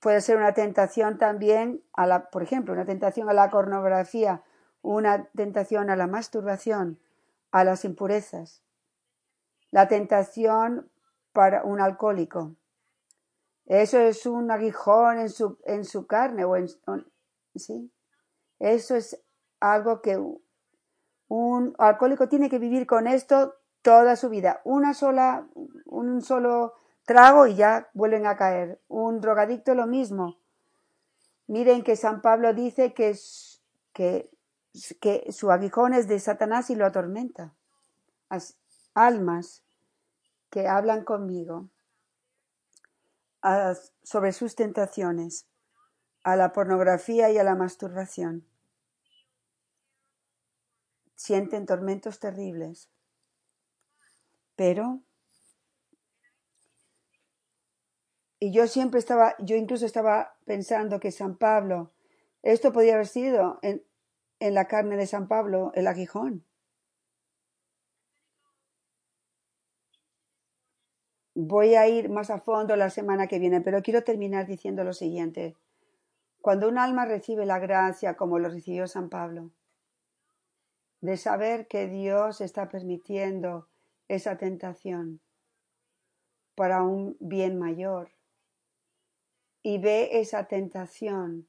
Puede 0.00 0.22
ser 0.22 0.38
una 0.38 0.54
tentación 0.54 1.18
también 1.18 1.84
a 1.92 2.06
la, 2.06 2.30
por 2.30 2.42
ejemplo, 2.42 2.72
una 2.72 2.86
tentación 2.86 3.28
a 3.28 3.34
la 3.34 3.50
pornografía, 3.50 4.42
una 4.80 5.28
tentación 5.36 5.90
a 5.90 5.96
la 5.96 6.06
masturbación, 6.06 6.98
a 7.50 7.62
las 7.62 7.84
impurezas, 7.84 8.62
la 9.70 9.86
tentación 9.86 10.90
para 11.34 11.62
un 11.62 11.82
alcohólico. 11.82 12.56
Eso 13.70 14.00
es 14.00 14.26
un 14.26 14.50
aguijón 14.50 15.20
en 15.20 15.28
su, 15.28 15.56
en 15.64 15.84
su 15.84 16.08
carne 16.08 16.44
o 16.44 16.56
en, 16.56 16.66
¿sí? 17.54 17.92
Eso 18.58 18.96
es 18.96 19.22
algo 19.60 20.02
que 20.02 20.20
un 21.28 21.74
alcohólico 21.78 22.28
tiene 22.28 22.50
que 22.50 22.58
vivir 22.58 22.84
con 22.88 23.06
esto 23.06 23.54
toda 23.80 24.16
su 24.16 24.28
vida. 24.28 24.60
Una 24.64 24.92
sola, 24.92 25.46
un 25.84 26.20
solo 26.20 26.74
trago 27.06 27.46
y 27.46 27.54
ya 27.54 27.88
vuelven 27.94 28.26
a 28.26 28.36
caer. 28.36 28.80
Un 28.88 29.20
drogadicto 29.20 29.76
lo 29.76 29.86
mismo. 29.86 30.40
Miren 31.46 31.84
que 31.84 31.94
San 31.94 32.22
Pablo 32.22 32.52
dice 32.52 32.92
que, 32.92 33.16
que, 33.92 34.32
que 35.00 35.30
su 35.30 35.52
aguijón 35.52 35.94
es 35.94 36.08
de 36.08 36.18
Satanás 36.18 36.70
y 36.70 36.74
lo 36.74 36.86
atormenta. 36.86 37.54
As- 38.28 38.58
almas 38.94 39.62
que 40.50 40.66
hablan 40.66 41.04
conmigo 41.04 41.68
sobre 44.02 44.32
sus 44.32 44.54
tentaciones, 44.54 45.46
a 46.22 46.36
la 46.36 46.52
pornografía 46.52 47.30
y 47.30 47.38
a 47.38 47.44
la 47.44 47.54
masturbación. 47.54 48.46
Sienten 51.14 51.66
tormentos 51.66 52.18
terribles. 52.18 52.90
Pero, 54.56 55.02
y 58.38 58.52
yo 58.52 58.66
siempre 58.66 58.98
estaba, 58.98 59.34
yo 59.38 59.56
incluso 59.56 59.86
estaba 59.86 60.36
pensando 60.44 61.00
que 61.00 61.12
San 61.12 61.36
Pablo, 61.36 61.92
esto 62.42 62.72
podía 62.72 62.94
haber 62.94 63.06
sido 63.06 63.58
en, 63.62 63.82
en 64.38 64.54
la 64.54 64.66
carne 64.66 64.96
de 64.96 65.06
San 65.06 65.28
Pablo, 65.28 65.72
el 65.74 65.86
aguijón. 65.86 66.44
Voy 71.42 71.74
a 71.74 71.88
ir 71.88 72.10
más 72.10 72.28
a 72.28 72.38
fondo 72.38 72.76
la 72.76 72.90
semana 72.90 73.26
que 73.26 73.38
viene, 73.38 73.62
pero 73.62 73.80
quiero 73.80 74.04
terminar 74.04 74.46
diciendo 74.46 74.84
lo 74.84 74.92
siguiente. 74.92 75.56
Cuando 76.42 76.68
un 76.68 76.76
alma 76.76 77.06
recibe 77.06 77.46
la 77.46 77.58
gracia 77.58 78.14
como 78.14 78.38
lo 78.38 78.50
recibió 78.50 78.86
San 78.86 79.08
Pablo, 79.08 79.50
de 81.00 81.16
saber 81.16 81.66
que 81.66 81.88
Dios 81.88 82.42
está 82.42 82.68
permitiendo 82.68 83.68
esa 84.08 84.36
tentación 84.36 85.20
para 86.56 86.82
un 86.82 87.16
bien 87.20 87.58
mayor 87.58 88.10
y 89.62 89.78
ve 89.78 90.20
esa 90.20 90.44
tentación 90.44 91.48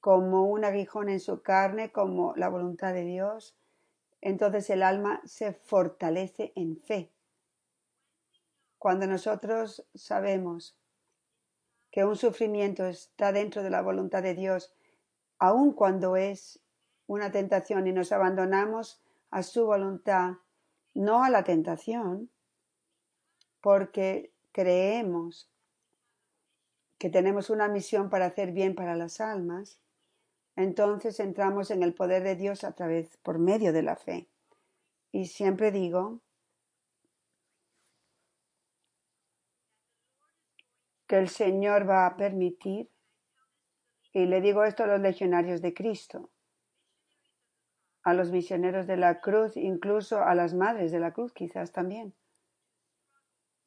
como 0.00 0.46
un 0.46 0.64
aguijón 0.64 1.08
en 1.08 1.20
su 1.20 1.40
carne, 1.40 1.92
como 1.92 2.34
la 2.34 2.48
voluntad 2.48 2.92
de 2.92 3.04
Dios, 3.04 3.54
entonces 4.20 4.68
el 4.70 4.82
alma 4.82 5.20
se 5.24 5.52
fortalece 5.52 6.52
en 6.56 6.76
fe. 6.78 7.11
Cuando 8.82 9.06
nosotros 9.06 9.86
sabemos 9.94 10.76
que 11.92 12.04
un 12.04 12.16
sufrimiento 12.16 12.84
está 12.84 13.30
dentro 13.30 13.62
de 13.62 13.70
la 13.70 13.80
voluntad 13.80 14.24
de 14.24 14.34
Dios, 14.34 14.74
aun 15.38 15.72
cuando 15.72 16.16
es 16.16 16.58
una 17.06 17.30
tentación 17.30 17.86
y 17.86 17.92
nos 17.92 18.10
abandonamos 18.10 19.00
a 19.30 19.44
su 19.44 19.66
voluntad, 19.66 20.32
no 20.94 21.22
a 21.22 21.30
la 21.30 21.44
tentación, 21.44 22.28
porque 23.60 24.32
creemos 24.50 25.48
que 26.98 27.08
tenemos 27.08 27.50
una 27.50 27.68
misión 27.68 28.10
para 28.10 28.26
hacer 28.26 28.50
bien 28.50 28.74
para 28.74 28.96
las 28.96 29.20
almas, 29.20 29.78
entonces 30.56 31.20
entramos 31.20 31.70
en 31.70 31.84
el 31.84 31.94
poder 31.94 32.24
de 32.24 32.34
Dios 32.34 32.64
a 32.64 32.72
través, 32.72 33.16
por 33.18 33.38
medio 33.38 33.72
de 33.72 33.82
la 33.84 33.94
fe. 33.94 34.26
Y 35.12 35.26
siempre 35.26 35.70
digo 35.70 36.20
que 41.12 41.18
el 41.18 41.28
Señor 41.28 41.86
va 41.86 42.06
a 42.06 42.16
permitir, 42.16 42.88
y 44.14 44.24
le 44.24 44.40
digo 44.40 44.64
esto 44.64 44.84
a 44.84 44.86
los 44.86 44.98
legionarios 44.98 45.60
de 45.60 45.74
Cristo, 45.74 46.30
a 48.02 48.14
los 48.14 48.30
misioneros 48.30 48.86
de 48.86 48.96
la 48.96 49.20
cruz, 49.20 49.58
incluso 49.58 50.22
a 50.22 50.34
las 50.34 50.54
madres 50.54 50.90
de 50.90 51.00
la 51.00 51.12
cruz 51.12 51.34
quizás 51.34 51.70
también, 51.70 52.14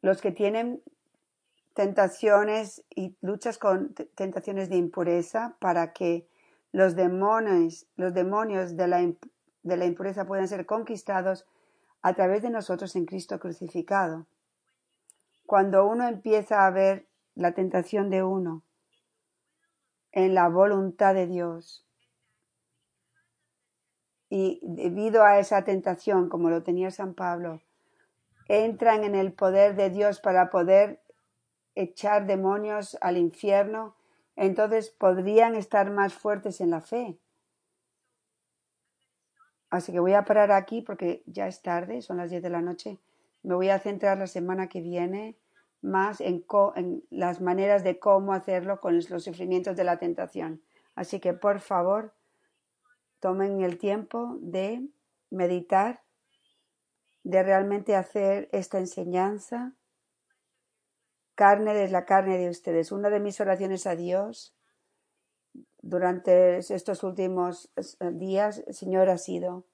los 0.02 0.24
que 0.24 0.32
tienen 0.32 0.82
tentaciones 1.76 2.84
y 2.90 3.16
luchas 3.22 3.60
con 3.60 3.94
tentaciones 3.94 4.68
de 4.72 4.78
impureza 4.78 5.56
para 5.60 5.94
que 5.94 6.28
los 6.72 6.96
demonios, 6.96 7.86
los 7.96 8.16
demonios 8.16 8.76
de 8.76 8.88
la, 8.88 9.02
de 9.62 9.78
la 9.78 9.86
impureza 9.86 10.26
puedan 10.26 10.48
ser 10.48 10.66
conquistados 10.66 11.46
a 12.02 12.16
través 12.16 12.42
de 12.42 12.50
nosotros 12.50 12.96
en 12.96 13.06
Cristo 13.06 13.40
crucificado. 13.40 14.26
Cuando 15.46 15.86
uno 15.86 16.08
empieza 16.08 16.66
a 16.66 16.72
ver 16.72 17.08
la 17.36 17.54
tentación 17.54 18.10
de 18.10 18.24
uno 18.24 18.64
en 20.12 20.34
la 20.34 20.48
voluntad 20.50 21.14
de 21.14 21.28
Dios 21.28 21.86
y 24.30 24.60
debido 24.64 25.24
a 25.24 25.40
esa 25.40 25.64
tentación, 25.64 26.30
como 26.30 26.50
lo 26.50 26.64
tenía 26.64 26.90
San 26.92 27.14
Pablo, 27.14 27.62
entran 28.48 29.04
en 29.04 29.16
el 29.16 29.34
poder 29.34 29.76
de 29.76 29.90
Dios 29.90 30.20
para 30.20 30.50
poder 30.50 31.02
echar 31.76 32.26
demonios 32.26 32.98
al 33.02 33.18
infierno, 33.18 33.96
entonces 34.36 34.90
podrían 34.90 35.56
estar 35.56 35.92
más 35.92 36.14
fuertes 36.14 36.60
en 36.62 36.72
la 36.72 36.82
fe. 36.82 37.20
Así 39.70 39.92
que 39.92 40.00
voy 40.00 40.14
a 40.14 40.26
parar 40.26 40.52
aquí 40.52 40.82
porque 40.82 41.24
ya 41.26 41.48
es 41.48 41.62
tarde, 41.62 42.02
son 42.02 42.18
las 42.18 42.30
10 42.30 42.42
de 42.42 42.50
la 42.50 42.62
noche. 42.62 43.00
Me 43.44 43.56
voy 43.56 43.70
a 43.70 43.80
centrar 43.80 44.18
la 44.18 44.28
semana 44.28 44.68
que 44.68 44.82
viene 44.82 45.38
más 45.86 46.20
en, 46.20 46.44
las 47.10 47.42
maneras 47.42 47.84
de 47.84 48.00
cómo 48.00 48.34
hacerlo 48.34 48.82
con 48.82 48.96
los 48.96 49.24
sufrimientos 49.24 49.76
de 49.76 49.84
la 49.84 49.98
tentación. 49.98 50.62
Así 50.96 51.20
que 51.20 51.34
por 51.34 51.60
favor, 51.60 52.14
tomen 53.20 53.62
el 53.62 53.78
tiempo 53.78 54.38
de 54.42 54.88
meditar, 55.30 56.04
de 57.24 57.44
realmente 57.44 57.96
hacer 57.96 58.50
esta 58.52 58.80
enseñanza 58.80 59.76
carne 61.36 61.74
de 61.74 61.90
la 61.90 62.06
carne 62.06 62.38
de 62.38 62.50
ustedes. 62.50 62.92
Una 62.92 63.10
de 63.10 63.20
mis 63.20 63.40
oraciones 63.40 63.86
a 63.86 63.96
Dios 63.96 64.56
durante 65.82 66.58
estos 66.58 67.04
últimos 67.04 67.72
eh, 67.76 68.12
días, 68.14 68.64
Señor, 68.70 69.10
ha 69.10 69.18
sido, 69.18 69.66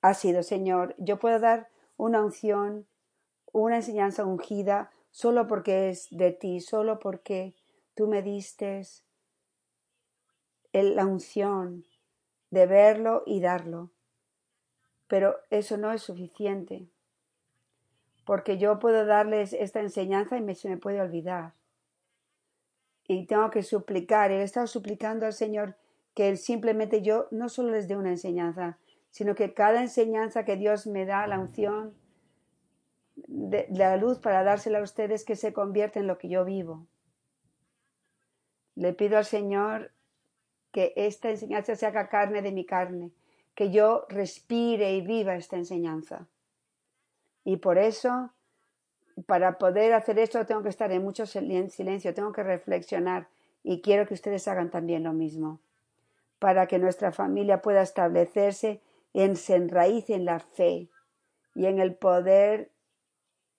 ha 0.00 0.14
sido, 0.14 0.42
Señor, 0.42 0.94
yo 0.98 1.18
puedo 1.18 1.38
dar 1.38 1.70
una 1.96 2.24
unción, 2.24 2.88
una 3.52 3.76
enseñanza 3.76 4.24
ungida 4.24 4.90
solo 5.10 5.46
porque 5.46 5.88
es 5.90 6.08
de 6.10 6.32
ti, 6.32 6.60
solo 6.60 6.98
porque 6.98 7.54
tú 7.94 8.06
me 8.06 8.22
diste 8.22 8.82
la 10.72 11.06
unción 11.06 11.84
de 12.50 12.66
verlo 12.66 13.22
y 13.26 13.40
darlo. 13.40 13.90
Pero 15.06 15.36
eso 15.50 15.76
no 15.76 15.92
es 15.92 16.02
suficiente 16.02 16.88
porque 18.28 18.58
yo 18.58 18.78
puedo 18.78 19.06
darles 19.06 19.54
esta 19.54 19.80
enseñanza 19.80 20.36
y 20.36 20.42
me, 20.42 20.54
se 20.54 20.68
me 20.68 20.76
puede 20.76 21.00
olvidar. 21.00 21.54
Y 23.06 23.24
tengo 23.24 23.48
que 23.48 23.62
suplicar, 23.62 24.30
he 24.30 24.42
estado 24.42 24.66
suplicando 24.66 25.24
al 25.24 25.32
Señor 25.32 25.76
que 26.12 26.28
Él 26.28 26.36
simplemente 26.36 27.00
yo 27.00 27.26
no 27.30 27.48
solo 27.48 27.70
les 27.70 27.88
dé 27.88 27.96
una 27.96 28.10
enseñanza, 28.10 28.76
sino 29.08 29.34
que 29.34 29.54
cada 29.54 29.80
enseñanza 29.80 30.44
que 30.44 30.56
Dios 30.56 30.86
me 30.86 31.06
da, 31.06 31.26
la 31.26 31.38
unción 31.38 31.94
la 33.26 33.96
luz 33.96 34.18
para 34.18 34.44
dársela 34.44 34.78
a 34.78 34.82
ustedes, 34.82 35.24
que 35.24 35.36
se 35.36 35.52
convierta 35.52 35.98
en 35.98 36.06
lo 36.06 36.18
que 36.18 36.28
yo 36.28 36.44
vivo. 36.44 36.86
Le 38.74 38.92
pido 38.92 39.18
al 39.18 39.24
Señor 39.24 39.92
que 40.70 40.92
esta 40.96 41.30
enseñanza 41.30 41.74
se 41.74 41.86
haga 41.86 42.08
carne 42.08 42.42
de 42.42 42.52
mi 42.52 42.64
carne, 42.64 43.10
que 43.54 43.70
yo 43.70 44.06
respire 44.08 44.92
y 44.92 45.00
viva 45.00 45.34
esta 45.34 45.56
enseñanza. 45.56 46.28
Y 47.44 47.56
por 47.56 47.78
eso, 47.78 48.30
para 49.26 49.58
poder 49.58 49.94
hacer 49.94 50.18
esto, 50.18 50.44
tengo 50.46 50.62
que 50.62 50.68
estar 50.68 50.92
en 50.92 51.02
mucho 51.02 51.24
silen- 51.24 51.70
silencio, 51.70 52.14
tengo 52.14 52.32
que 52.32 52.42
reflexionar 52.42 53.28
y 53.64 53.80
quiero 53.80 54.06
que 54.06 54.14
ustedes 54.14 54.46
hagan 54.46 54.70
también 54.70 55.02
lo 55.02 55.12
mismo, 55.12 55.60
para 56.38 56.66
que 56.66 56.78
nuestra 56.78 57.10
familia 57.10 57.62
pueda 57.62 57.82
establecerse 57.82 58.80
y 59.12 59.34
se 59.34 59.56
en 59.56 60.24
la 60.24 60.38
fe 60.38 60.88
y 61.54 61.66
en 61.66 61.80
el 61.80 61.96
poder 61.96 62.70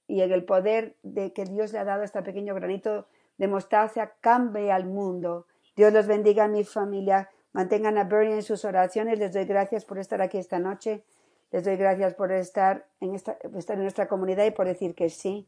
y 0.10 0.24
en 0.24 0.32
el 0.32 0.44
poder 0.44 0.96
de 1.04 1.34
que 1.34 1.46
Dios 1.46 1.72
le 1.72 1.78
ha 1.78 1.86
dado 1.86 2.02
a 2.02 2.06
este 2.06 2.22
pequeño 2.24 2.56
granito 2.56 3.06
de 3.38 3.48
mostaza 3.48 4.16
cambie 4.20 4.72
al 4.72 4.88
mundo. 4.88 5.46
Dios 5.76 5.94
los 5.94 6.08
bendiga 6.08 6.46
a 6.46 6.48
mi 6.48 6.64
familia. 6.64 7.30
Mantengan 7.54 7.96
a 8.00 8.06
Bernie 8.06 8.34
en 8.34 8.42
sus 8.42 8.66
oraciones. 8.66 9.20
Les 9.20 9.32
doy 9.32 9.46
gracias 9.46 9.86
por 9.86 10.00
estar 10.00 10.20
aquí 10.24 10.40
esta 10.40 10.58
noche. 10.58 11.04
Les 11.52 11.64
doy 11.64 11.78
gracias 11.78 12.16
por 12.16 12.32
estar 12.32 12.88
en, 13.00 13.14
esta, 13.14 13.38
estar 13.56 13.78
en 13.78 13.84
nuestra 13.84 14.08
comunidad 14.08 14.46
y 14.46 14.52
por 14.52 14.66
decir 14.66 14.96
que 14.96 15.10
sí. 15.10 15.48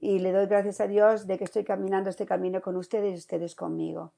Y 0.00 0.18
le 0.18 0.32
doy 0.32 0.46
gracias 0.46 0.80
a 0.80 0.88
Dios 0.88 1.28
de 1.28 1.38
que 1.38 1.44
estoy 1.44 1.62
caminando 1.62 2.10
este 2.10 2.26
camino 2.26 2.60
con 2.60 2.76
ustedes 2.76 3.14
y 3.14 3.18
ustedes 3.18 3.54
conmigo. 3.54 4.12